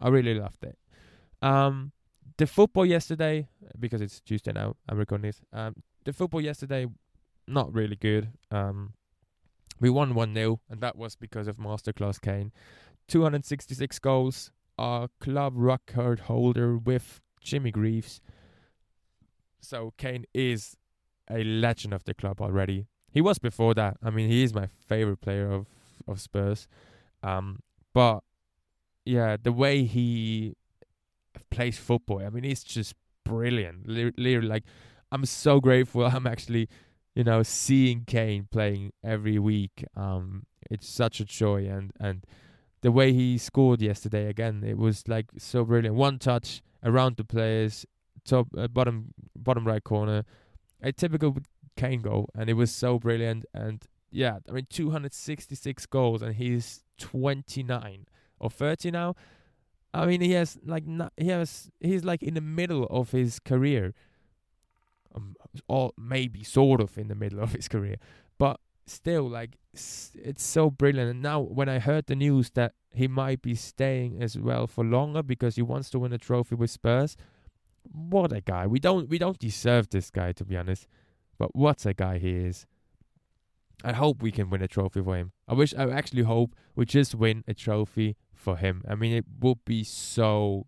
I 0.00 0.08
really 0.08 0.34
loved 0.34 0.64
it. 0.64 0.78
Um, 1.42 1.92
the 2.36 2.46
football 2.46 2.86
yesterday 2.86 3.48
because 3.78 4.00
it's 4.00 4.20
Tuesday 4.20 4.52
now. 4.52 4.74
I'm 4.88 4.98
recording 4.98 5.28
this. 5.28 5.40
Um, 5.52 5.74
the 6.04 6.12
football 6.12 6.40
yesterday, 6.40 6.86
not 7.46 7.72
really 7.72 7.96
good. 7.96 8.28
Um, 8.50 8.94
We 9.80 9.90
won 9.90 10.14
1 10.14 10.34
0, 10.34 10.60
and 10.68 10.80
that 10.80 10.96
was 10.96 11.14
because 11.16 11.48
of 11.48 11.56
Masterclass 11.56 12.20
Kane. 12.20 12.52
266 13.08 13.98
goals, 14.00 14.50
our 14.76 15.08
club 15.20 15.54
record 15.56 16.20
holder 16.20 16.76
with 16.76 17.20
Jimmy 17.40 17.70
Greaves. 17.70 18.20
So 19.60 19.92
Kane 19.96 20.24
is 20.34 20.76
a 21.30 21.42
legend 21.42 21.94
of 21.94 22.04
the 22.04 22.14
club 22.14 22.40
already. 22.40 22.86
He 23.10 23.20
was 23.20 23.38
before 23.38 23.74
that. 23.74 23.96
I 24.02 24.10
mean, 24.10 24.28
he 24.28 24.42
is 24.42 24.54
my 24.54 24.66
favorite 24.66 25.20
player 25.20 25.50
of 25.50 25.66
of 26.08 26.20
Spurs. 26.20 26.66
Um, 27.22 27.60
but 27.92 28.20
yeah, 29.04 29.36
the 29.40 29.52
way 29.52 29.84
he 29.84 30.54
plays 31.50 31.78
football, 31.78 32.24
I 32.24 32.30
mean, 32.30 32.44
he's 32.44 32.64
just 32.64 32.94
brilliant. 33.24 33.86
Literally, 33.86 34.46
like, 34.46 34.64
I'm 35.12 35.24
so 35.24 35.60
grateful. 35.60 36.04
I'm 36.14 36.26
actually, 36.26 36.68
you 37.14 37.24
know, 37.24 37.42
seeing 37.42 38.04
Kane 38.06 38.48
playing 38.50 38.92
every 39.04 39.38
week. 39.38 39.84
Um, 39.96 40.44
it's 40.70 40.88
such 40.88 41.20
a 41.20 41.24
joy, 41.24 41.66
and 41.66 41.92
and 41.98 42.24
the 42.82 42.92
way 42.92 43.12
he 43.12 43.38
scored 43.38 43.82
yesterday 43.82 44.28
again, 44.28 44.62
it 44.64 44.78
was 44.78 45.08
like 45.08 45.26
so 45.38 45.64
brilliant. 45.64 45.96
One 45.96 46.18
touch 46.18 46.62
around 46.84 47.16
the 47.16 47.24
players, 47.24 47.86
top 48.24 48.48
uh, 48.56 48.68
bottom 48.68 49.14
bottom 49.36 49.66
right 49.66 49.82
corner, 49.82 50.24
a 50.82 50.92
typical 50.92 51.36
Kane 51.76 52.02
goal, 52.02 52.28
and 52.34 52.48
it 52.48 52.54
was 52.54 52.70
so 52.70 52.98
brilliant. 52.98 53.46
And 53.52 53.82
yeah, 54.10 54.38
I 54.48 54.52
mean, 54.52 54.66
266 54.70 55.86
goals, 55.86 56.22
and 56.22 56.34
he's 56.34 56.84
29 56.98 58.06
or 58.38 58.50
30 58.50 58.90
now. 58.90 59.14
I 59.94 60.06
mean, 60.06 60.20
he 60.20 60.32
has 60.32 60.58
like 60.64 60.84
he 61.16 61.28
has 61.28 61.70
he's 61.80 62.04
like 62.04 62.22
in 62.22 62.34
the 62.34 62.40
middle 62.40 62.84
of 62.90 63.10
his 63.10 63.40
career, 63.40 63.94
or 65.68 65.92
maybe 65.96 66.42
sort 66.44 66.80
of 66.80 66.96
in 66.98 67.08
the 67.08 67.14
middle 67.14 67.40
of 67.40 67.52
his 67.52 67.68
career, 67.68 67.96
but 68.38 68.60
still, 68.86 69.28
like 69.28 69.56
it's 69.72 70.42
so 70.42 70.70
brilliant. 70.70 71.10
And 71.10 71.22
now, 71.22 71.40
when 71.40 71.68
I 71.68 71.78
heard 71.78 72.06
the 72.06 72.16
news 72.16 72.50
that 72.50 72.74
he 72.92 73.08
might 73.08 73.42
be 73.42 73.54
staying 73.54 74.22
as 74.22 74.38
well 74.38 74.66
for 74.66 74.84
longer 74.84 75.22
because 75.22 75.56
he 75.56 75.62
wants 75.62 75.90
to 75.90 75.98
win 75.98 76.12
a 76.12 76.18
trophy 76.18 76.54
with 76.54 76.70
Spurs, 76.70 77.16
what 77.92 78.32
a 78.32 78.40
guy! 78.40 78.66
We 78.66 78.78
don't 78.78 79.08
we 79.08 79.18
don't 79.18 79.38
deserve 79.38 79.90
this 79.90 80.10
guy 80.10 80.32
to 80.32 80.44
be 80.44 80.56
honest, 80.56 80.86
but 81.38 81.54
what 81.54 81.84
a 81.86 81.94
guy 81.94 82.18
he 82.18 82.30
is. 82.30 82.66
I 83.84 83.92
hope 83.92 84.22
we 84.22 84.32
can 84.32 84.50
win 84.50 84.62
a 84.62 84.68
trophy 84.68 85.00
for 85.00 85.16
him. 85.16 85.32
I 85.46 85.54
wish, 85.54 85.72
I 85.72 85.88
actually 85.90 86.24
hope 86.24 86.56
we 86.74 86.84
just 86.84 87.14
win 87.14 87.44
a 87.46 87.54
trophy 87.54 88.16
for 88.34 88.56
him. 88.56 88.82
I 88.88 88.96
mean, 88.96 89.12
it 89.12 89.24
would 89.40 89.64
be 89.64 89.84
so 89.84 90.66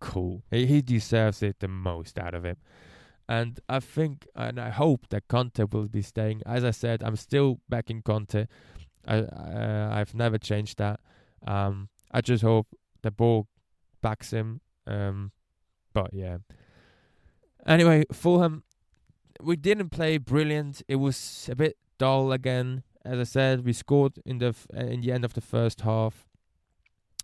cool. 0.00 0.42
He 0.50 0.82
deserves 0.82 1.42
it 1.42 1.60
the 1.60 1.68
most 1.68 2.18
out 2.18 2.34
of 2.34 2.44
it. 2.44 2.58
And 3.32 3.60
I 3.68 3.80
think, 3.80 4.26
and 4.34 4.60
I 4.60 4.68
hope 4.68 5.08
that 5.08 5.28
Conte 5.28 5.64
will 5.72 5.88
be 5.88 6.02
staying. 6.02 6.42
As 6.44 6.64
I 6.64 6.70
said, 6.70 7.02
I'm 7.02 7.16
still 7.16 7.60
backing 7.68 8.02
Conte. 8.02 8.46
I, 9.06 9.18
uh, 9.18 9.88
I've 9.90 10.14
never 10.14 10.38
changed 10.38 10.78
that. 10.78 11.00
Um, 11.46 11.88
I 12.10 12.20
just 12.20 12.42
hope 12.42 12.66
the 13.02 13.10
ball 13.10 13.46
backs 14.02 14.32
him. 14.32 14.60
Um, 14.86 15.32
but 15.94 16.12
yeah. 16.12 16.38
Anyway, 17.66 18.04
Fulham 18.12 18.64
we 19.42 19.56
didn't 19.56 19.90
play 19.90 20.18
brilliant. 20.18 20.82
It 20.88 20.96
was 20.96 21.48
a 21.50 21.56
bit 21.56 21.76
dull 21.98 22.32
again. 22.32 22.82
As 23.04 23.18
I 23.18 23.24
said, 23.24 23.64
we 23.64 23.72
scored 23.72 24.18
in 24.24 24.38
the 24.38 24.48
f- 24.48 24.66
uh, 24.76 24.80
in 24.80 25.00
the 25.00 25.12
end 25.12 25.24
of 25.24 25.34
the 25.34 25.40
first 25.40 25.80
half. 25.82 26.28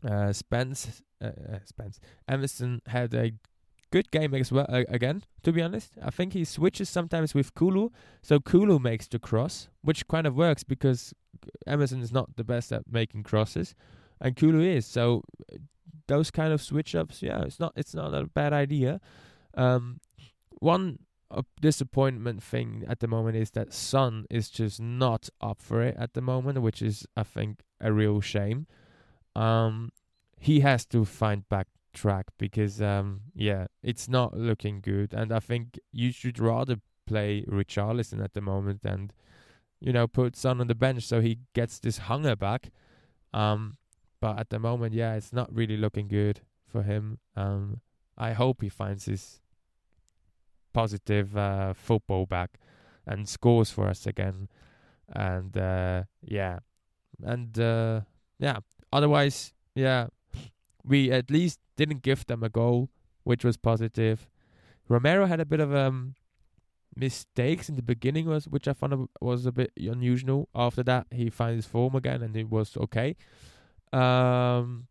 Uh, 0.09 0.33
Spence, 0.33 1.03
uh, 1.21 1.27
uh, 1.27 1.59
Spence, 1.64 1.99
Emerson 2.29 2.81
had 2.87 3.12
a 3.14 3.33
good 3.90 4.11
game 4.11 4.35
as 4.35 4.53
well. 4.53 4.66
Uh, 4.68 4.85
again, 4.88 5.24
to 5.42 5.53
be 5.53 5.62
honest, 5.62 5.92
I 6.03 6.11
think 6.11 6.33
he 6.33 6.44
switches 6.44 6.88
sometimes 6.88 7.35
with 7.35 7.55
Kulu, 7.55 7.90
so 8.22 8.40
Kulu 8.40 8.79
makes 8.79 9.07
the 9.07 9.18
cross, 9.18 9.68
which 9.83 10.07
kind 10.09 10.27
of 10.27 10.37
works 10.37 10.64
because 10.64 11.14
Emerson 11.66 12.01
is 12.01 12.12
not 12.12 12.37
the 12.37 12.44
best 12.44 12.72
at 12.72 12.83
making 12.90 13.22
crosses, 13.22 13.74
and 14.20 14.37
Kulu 14.37 14.61
is. 14.61 14.87
So 14.87 15.22
those 16.07 16.31
kind 16.31 16.53
of 16.53 16.62
switch 16.62 16.94
ups, 16.94 17.22
yeah, 17.22 17.42
it's 17.42 17.61
not 17.61 17.72
it's 17.77 17.94
not 17.94 18.14
a 18.14 18.27
bad 18.27 18.53
idea. 18.53 19.01
Um, 19.55 20.01
one 20.61 20.98
a 21.31 21.44
disappointment 21.61 22.42
thing 22.42 22.85
at 22.88 23.01
the 23.01 23.07
moment 23.07 23.37
is 23.37 23.51
that 23.51 23.74
Son 23.74 24.24
is 24.31 24.48
just 24.48 24.81
not 24.81 25.29
up 25.40 25.61
for 25.61 25.83
it 25.83 25.94
at 25.98 26.14
the 26.14 26.22
moment, 26.22 26.62
which 26.62 26.81
is 26.81 27.07
I 27.16 27.22
think 27.22 27.61
a 27.81 27.92
real 27.92 28.20
shame. 28.20 28.66
Um, 29.37 29.92
he 30.40 30.61
has 30.61 30.87
to 30.87 31.05
find 31.05 31.48
back 31.48 31.68
track 31.99 32.27
because 32.39 32.81
um, 32.81 33.21
yeah, 33.35 33.67
it's 33.83 34.09
not 34.09 34.37
looking 34.37 34.81
good, 34.81 35.13
and 35.13 35.33
I 35.33 35.41
think 35.41 35.79
you 35.93 36.13
should 36.13 36.39
rather 36.39 36.77
play 37.07 37.45
Richarlison 37.49 38.23
at 38.23 38.35
the 38.35 38.41
moment 38.41 38.85
and 38.85 39.13
you 39.81 39.93
know 39.93 40.07
put 40.07 40.37
Son 40.37 40.61
on 40.61 40.67
the 40.67 40.75
bench 40.75 41.05
so 41.05 41.21
he 41.21 41.39
gets 41.55 41.79
this 41.79 41.99
hunger 41.99 42.37
back. 42.37 42.71
Um, 43.33 43.77
but 44.21 44.39
at 44.39 44.51
the 44.51 44.59
moment, 44.59 44.95
yeah, 44.95 45.15
it's 45.15 45.33
not 45.33 45.55
really 45.55 45.77
looking 45.77 46.09
good 46.09 46.41
for 46.67 46.83
him. 46.83 47.19
Um, 47.37 47.81
I 48.17 48.33
hope 48.33 48.63
he 48.63 48.69
finds 48.69 49.05
his 49.05 49.41
positive 50.73 51.37
uh, 51.37 51.73
football 51.75 52.27
back 52.27 52.59
and 53.07 53.29
scores 53.29 53.71
for 53.71 53.87
us 53.89 54.07
again. 54.07 54.49
And 55.09 55.57
uh, 55.57 56.03
yeah, 56.23 56.59
and 57.23 57.59
uh, 57.59 58.01
yeah. 58.39 58.59
Otherwise, 58.93 59.53
yeah, 59.75 60.09
we 60.88 61.12
at 61.12 61.31
least 61.31 61.61
didn't 61.77 62.03
give 62.03 62.27
them 62.27 62.42
a 62.42 62.48
goal, 62.48 62.90
which 63.24 63.44
was 63.44 63.57
positive. 63.57 64.29
Romero 64.88 65.27
had 65.27 65.40
a 65.40 65.44
bit 65.44 65.61
of 65.61 65.74
um 65.74 66.14
mistakes 66.96 67.68
in 67.68 67.77
the 67.77 67.83
beginning, 67.83 68.27
was 68.27 68.48
which 68.48 68.66
I 68.66 68.72
found 68.72 69.09
was 69.20 69.46
a 69.46 69.53
bit 69.53 69.72
unusual. 69.77 70.48
After 70.55 70.83
that, 70.85 71.07
he 71.11 71.31
found 71.31 71.57
his 71.57 71.66
form 71.66 71.94
again, 71.94 72.22
and 72.22 72.37
it 72.37 72.51
was 72.51 72.77
okay. 72.77 73.16
Um, 73.92 74.88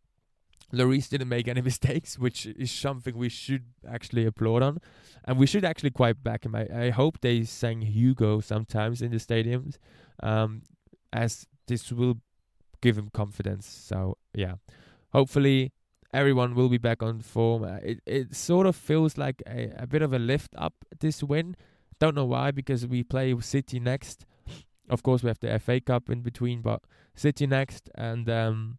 Lloris 0.73 1.10
didn't 1.10 1.29
make 1.29 1.47
any 1.47 1.62
mistakes, 1.71 2.17
which 2.17 2.45
is 2.45 2.71
something 2.71 3.17
we 3.17 3.29
should 3.29 3.65
actually 3.88 4.25
applaud 4.25 4.63
on. 4.63 4.79
And 5.25 5.38
we 5.38 5.45
should 5.45 5.65
actually 5.65 5.91
quite 5.91 6.23
back 6.23 6.45
him. 6.45 6.55
I, 6.55 6.67
I 6.73 6.89
hope 6.89 7.19
they 7.21 7.43
sang 7.43 7.81
Hugo 7.81 8.39
sometimes 8.39 9.01
in 9.01 9.12
the 9.12 9.17
stadiums, 9.17 9.77
um, 10.23 10.63
as 11.12 11.47
this 11.67 11.91
will 11.91 12.19
give 12.81 12.97
him 12.97 13.10
confidence. 13.13 13.67
So, 13.67 14.17
yeah. 14.33 14.55
Hopefully, 15.12 15.73
everyone 16.13 16.56
will 16.56 16.70
be 16.70 16.78
back 16.78 17.04
on 17.04 17.22
form. 17.22 17.63
Uh, 17.63 17.78
it, 17.84 18.00
it 18.06 18.36
sort 18.36 18.67
of 18.67 18.76
feels 18.76 19.17
like 19.17 19.41
a, 19.48 19.72
a 19.78 19.88
bit 19.88 20.02
of 20.02 20.13
a 20.13 20.20
lift 20.20 20.54
up 20.58 20.74
this 21.00 21.24
win. 21.24 21.56
Don't 22.00 22.15
know 22.15 22.26
why, 22.26 22.52
because 22.52 22.86
we 22.86 23.04
play 23.04 23.36
City 23.39 23.80
next. 23.80 24.26
Of 24.89 25.04
course, 25.04 25.22
we 25.22 25.28
have 25.28 25.39
the 25.39 25.60
FA 25.60 25.82
Cup 25.82 26.10
in 26.10 26.22
between, 26.22 26.62
but 26.62 26.82
City 27.15 27.46
next. 27.46 27.89
And. 27.96 28.30
Um, 28.30 28.78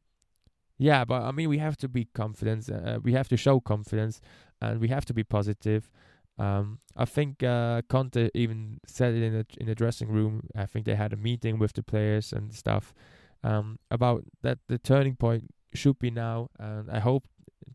yeah, 0.79 1.05
but 1.05 1.23
I 1.23 1.33
mean, 1.33 1.49
we 1.49 1.59
have 1.59 1.77
to 1.79 1.89
be 1.89 2.07
confident. 2.15 2.71
Uh, 2.71 3.01
we 3.03 3.13
have 3.13 3.29
to 3.29 3.37
show 3.37 3.59
confidence, 3.59 4.21
and 4.63 4.81
we 4.81 4.89
have 4.89 5.05
to 5.07 5.13
be 5.13 5.25
positive. 5.25 5.91
Um, 6.39 6.79
I 6.97 7.05
think 7.05 7.43
uh, 7.43 7.83
Conte 7.89 8.31
even 8.33 8.79
said 8.87 9.15
it 9.15 9.23
in 9.23 9.35
a 9.35 9.45
in 9.59 9.67
the 9.67 9.75
dressing 9.75 10.09
room. 10.09 10.43
I 10.55 10.67
think 10.67 10.87
they 10.87 10.95
had 10.95 11.13
a 11.13 11.17
meeting 11.17 11.59
with 11.59 11.73
the 11.73 11.83
players 11.83 12.33
and 12.33 12.55
stuff 12.55 12.95
um, 13.43 13.81
about 13.91 14.25
that. 14.43 14.59
The 14.69 14.79
turning 14.79 15.17
point 15.17 15.53
should 15.75 15.99
be 15.99 16.11
now, 16.11 16.51
and 16.59 16.91
I 16.91 16.99
hope 16.99 17.25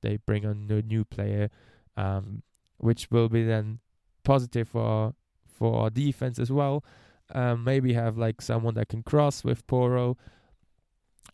they 0.02 0.18
bring 0.18 0.46
on 0.46 0.68
a 0.70 0.82
new 0.82 1.06
player, 1.06 1.50
um, 1.96 2.44
which 2.78 3.10
will 3.12 3.30
be 3.30 3.44
then 3.44 3.80
positive 4.24 4.70
for 4.70 5.14
for 5.46 5.84
our 5.84 5.90
defense 5.90 6.40
as 6.40 6.52
well. 6.52 6.84
Um, 7.34 7.64
maybe 7.64 7.94
have 7.94 8.18
like 8.18 8.42
someone 8.42 8.74
that 8.76 8.90
can 8.90 9.04
cross 9.04 9.44
with 9.44 9.66
Porro, 9.68 10.18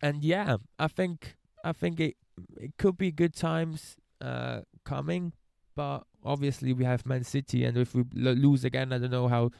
and 0.00 0.22
yeah, 0.22 0.56
I 0.78 0.88
think 0.88 1.36
I 1.64 1.72
think 1.72 2.00
it 2.00 2.16
it 2.56 2.76
could 2.78 2.96
be 2.96 3.10
good 3.10 3.34
times 3.34 3.96
uh, 4.20 4.60
coming, 4.84 5.32
but 5.74 6.04
obviously 6.24 6.72
we 6.72 6.84
have 6.84 7.06
Man 7.06 7.24
City, 7.24 7.64
and 7.64 7.76
if 7.76 7.94
we 7.94 8.02
l- 8.16 8.32
lose 8.32 8.64
again, 8.64 8.92
I 8.92 8.98
don't 8.98 9.10
know 9.10 9.28
how 9.28 9.50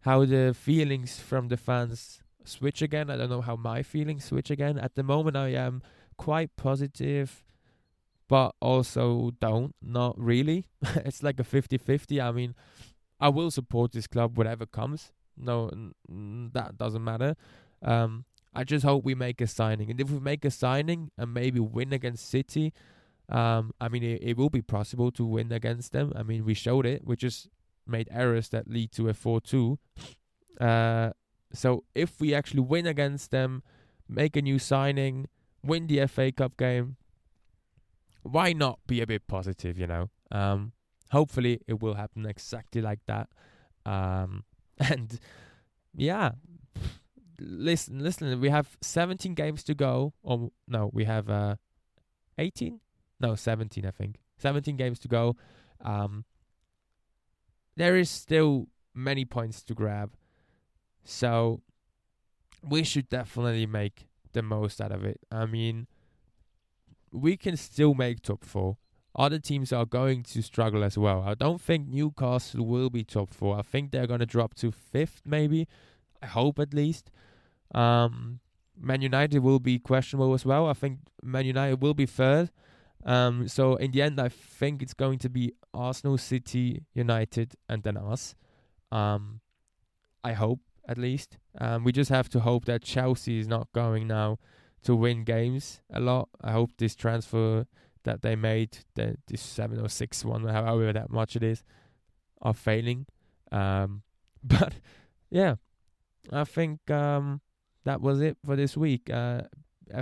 how 0.00 0.24
the 0.24 0.54
feelings 0.54 1.18
from 1.18 1.48
the 1.48 1.56
fans 1.56 2.20
switch 2.44 2.82
again. 2.82 3.10
I 3.10 3.16
don't 3.16 3.30
know 3.30 3.40
how 3.40 3.56
my 3.56 3.82
feelings 3.82 4.24
switch 4.24 4.50
again. 4.50 4.78
At 4.78 4.94
the 4.94 5.02
moment, 5.02 5.36
I 5.36 5.48
am 5.48 5.82
quite 6.16 6.56
positive, 6.56 7.44
but 8.28 8.54
also 8.60 9.32
don't. 9.40 9.74
Not 9.82 10.18
really. 10.18 10.66
it's 10.82 11.22
like 11.22 11.40
a 11.40 11.44
50-50. 11.44 12.22
I 12.22 12.32
mean, 12.32 12.54
I 13.20 13.28
will 13.28 13.50
support 13.50 13.92
this 13.92 14.06
club 14.06 14.36
whatever 14.36 14.66
comes. 14.66 15.12
No, 15.36 15.70
that 16.08 16.78
doesn't 16.78 17.04
matter. 17.04 17.36
Um, 17.82 18.24
I 18.54 18.64
just 18.64 18.84
hope 18.84 19.04
we 19.04 19.14
make 19.14 19.40
a 19.40 19.46
signing. 19.46 19.90
And 19.90 20.00
if 20.00 20.10
we 20.10 20.18
make 20.18 20.44
a 20.44 20.50
signing 20.50 21.10
and 21.18 21.34
maybe 21.34 21.60
win 21.60 21.92
against 21.92 22.28
City, 22.28 22.72
um, 23.28 23.72
I 23.80 23.88
mean, 23.88 24.02
it, 24.02 24.22
it 24.22 24.36
will 24.36 24.50
be 24.50 24.62
possible 24.62 25.10
to 25.12 25.24
win 25.24 25.52
against 25.52 25.92
them. 25.92 26.12
I 26.16 26.22
mean, 26.22 26.44
we 26.44 26.54
showed 26.54 26.86
it. 26.86 27.02
We 27.04 27.16
just 27.16 27.48
made 27.86 28.08
errors 28.10 28.48
that 28.50 28.68
lead 28.68 28.92
to 28.92 29.08
a 29.08 29.14
4 29.14 29.40
2. 29.40 29.78
Uh, 30.60 31.10
so 31.52 31.84
if 31.94 32.20
we 32.20 32.34
actually 32.34 32.60
win 32.60 32.86
against 32.86 33.30
them, 33.30 33.62
make 34.08 34.36
a 34.36 34.42
new 34.42 34.58
signing, 34.58 35.28
win 35.64 35.86
the 35.86 36.06
FA 36.06 36.32
Cup 36.32 36.56
game, 36.56 36.96
why 38.22 38.52
not 38.52 38.80
be 38.86 39.00
a 39.00 39.06
bit 39.06 39.26
positive, 39.26 39.78
you 39.78 39.86
know? 39.86 40.10
Um, 40.30 40.72
hopefully 41.10 41.60
it 41.66 41.80
will 41.80 41.94
happen 41.94 42.26
exactly 42.26 42.80
like 42.80 43.00
that. 43.06 43.28
Um, 43.84 44.44
and 44.78 45.18
yeah, 45.94 46.32
listen, 47.40 48.00
listen. 48.00 48.40
We 48.40 48.50
have 48.50 48.76
17 48.80 49.34
games 49.34 49.62
to 49.64 49.74
go. 49.74 50.12
Or 50.22 50.50
no, 50.66 50.90
we 50.92 51.04
have 51.04 51.30
uh, 51.30 51.56
18. 52.38 52.80
No, 53.20 53.34
17. 53.34 53.86
I 53.86 53.90
think 53.90 54.16
17 54.38 54.76
games 54.76 54.98
to 55.00 55.08
go. 55.08 55.36
Um, 55.80 56.24
there 57.76 57.96
is 57.96 58.10
still 58.10 58.68
many 58.94 59.24
points 59.24 59.62
to 59.64 59.74
grab, 59.74 60.14
so 61.04 61.60
we 62.66 62.82
should 62.82 63.08
definitely 63.08 63.66
make 63.66 64.08
the 64.32 64.42
most 64.42 64.80
out 64.80 64.92
of 64.92 65.04
it. 65.04 65.20
I 65.30 65.46
mean, 65.46 65.86
we 67.12 67.36
can 67.36 67.56
still 67.56 67.94
make 67.94 68.22
top 68.22 68.44
four. 68.44 68.76
Other 69.14 69.38
teams 69.38 69.72
are 69.72 69.86
going 69.86 70.22
to 70.24 70.42
struggle 70.42 70.84
as 70.84 70.98
well. 70.98 71.22
I 71.26 71.34
don't 71.34 71.60
think 71.60 71.88
Newcastle 71.88 72.66
will 72.66 72.90
be 72.90 73.02
top 73.02 73.32
four. 73.32 73.58
I 73.58 73.62
think 73.62 73.90
they're 73.90 74.06
going 74.06 74.20
to 74.20 74.26
drop 74.26 74.54
to 74.56 74.70
fifth, 74.70 75.22
maybe. 75.24 75.66
I 76.22 76.26
hope 76.26 76.58
at 76.58 76.74
least. 76.74 77.10
Um, 77.74 78.40
Man 78.78 79.00
United 79.00 79.38
will 79.38 79.58
be 79.58 79.78
questionable 79.78 80.34
as 80.34 80.44
well. 80.44 80.68
I 80.68 80.74
think 80.74 80.98
Man 81.22 81.46
United 81.46 81.80
will 81.80 81.94
be 81.94 82.04
third. 82.04 82.50
Um, 83.04 83.48
so 83.48 83.76
in 83.76 83.92
the 83.92 84.02
end, 84.02 84.20
I 84.20 84.28
think 84.28 84.82
it's 84.82 84.92
going 84.92 85.18
to 85.20 85.30
be 85.30 85.52
Arsenal, 85.72 86.18
City, 86.18 86.82
United, 86.92 87.54
and 87.68 87.82
then 87.82 87.96
us. 87.96 88.34
Um, 88.92 89.40
I 90.22 90.32
hope 90.32 90.60
at 90.88 90.98
least. 90.98 91.38
Um, 91.58 91.84
we 91.84 91.92
just 91.92 92.10
have 92.10 92.28
to 92.30 92.40
hope 92.40 92.64
that 92.66 92.82
Chelsea 92.82 93.38
is 93.38 93.48
not 93.48 93.72
going 93.72 94.06
now 94.06 94.38
to 94.84 94.94
win 94.94 95.24
games 95.24 95.80
a 95.92 96.00
lot. 96.00 96.28
I 96.40 96.52
hope 96.52 96.70
this 96.78 96.94
transfer 96.94 97.66
that 98.04 98.22
they 98.22 98.36
made, 98.36 98.78
the, 98.94 99.16
this 99.26 99.42
seven 99.42 99.80
or 99.80 99.88
six 99.88 100.24
one, 100.24 100.46
however 100.46 100.92
that 100.92 101.10
much 101.10 101.36
it 101.36 101.42
is, 101.42 101.64
are 102.40 102.54
failing. 102.54 103.06
Um, 103.50 104.02
but 104.44 104.74
yeah, 105.30 105.56
I 106.32 106.44
think 106.44 106.88
um, 106.90 107.40
that 107.84 108.00
was 108.00 108.20
it 108.20 108.38
for 108.44 108.56
this 108.56 108.76
week. 108.76 109.10
Uh, 109.10 109.42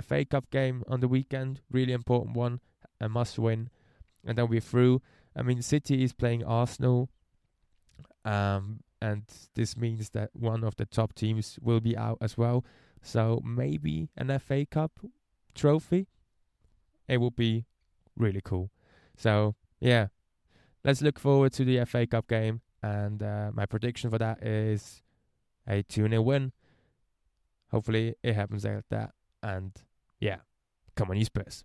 FA 0.01 0.25
Cup 0.25 0.49
game 0.49 0.83
on 0.87 0.99
the 0.99 1.07
weekend, 1.07 1.61
really 1.71 1.93
important 1.93 2.35
one, 2.35 2.59
a 2.99 3.09
must 3.09 3.37
win, 3.37 3.69
and 4.25 4.37
then 4.37 4.47
we're 4.47 4.59
through. 4.59 5.01
I 5.35 5.41
mean, 5.41 5.61
City 5.61 6.03
is 6.03 6.13
playing 6.13 6.43
Arsenal, 6.43 7.09
um, 8.23 8.81
and 9.01 9.23
this 9.55 9.77
means 9.77 10.09
that 10.11 10.29
one 10.33 10.63
of 10.63 10.75
the 10.75 10.85
top 10.85 11.13
teams 11.13 11.59
will 11.61 11.79
be 11.79 11.95
out 11.95 12.17
as 12.21 12.37
well. 12.37 12.65
So 13.01 13.41
maybe 13.43 14.09
an 14.17 14.37
FA 14.39 14.65
Cup 14.65 14.99
trophy. 15.53 16.07
It 17.07 17.21
would 17.21 17.35
be 17.35 17.65
really 18.15 18.41
cool. 18.43 18.71
So 19.15 19.55
yeah, 19.79 20.07
let's 20.83 21.01
look 21.01 21.19
forward 21.19 21.53
to 21.53 21.65
the 21.65 21.85
FA 21.85 22.07
Cup 22.07 22.27
game. 22.27 22.61
And 22.81 23.21
uh, 23.23 23.51
my 23.53 23.65
prediction 23.65 24.09
for 24.09 24.17
that 24.17 24.43
is 24.43 25.01
a 25.67 25.83
2 25.83 26.09
0 26.09 26.21
win. 26.21 26.51
Hopefully 27.71 28.15
it 28.23 28.35
happens 28.35 28.65
like 28.65 28.83
that. 28.89 29.11
And 29.41 29.71
yeah, 30.19 30.37
come 30.95 31.09
on, 31.09 31.17
you 31.17 31.25
Spurs. 31.25 31.63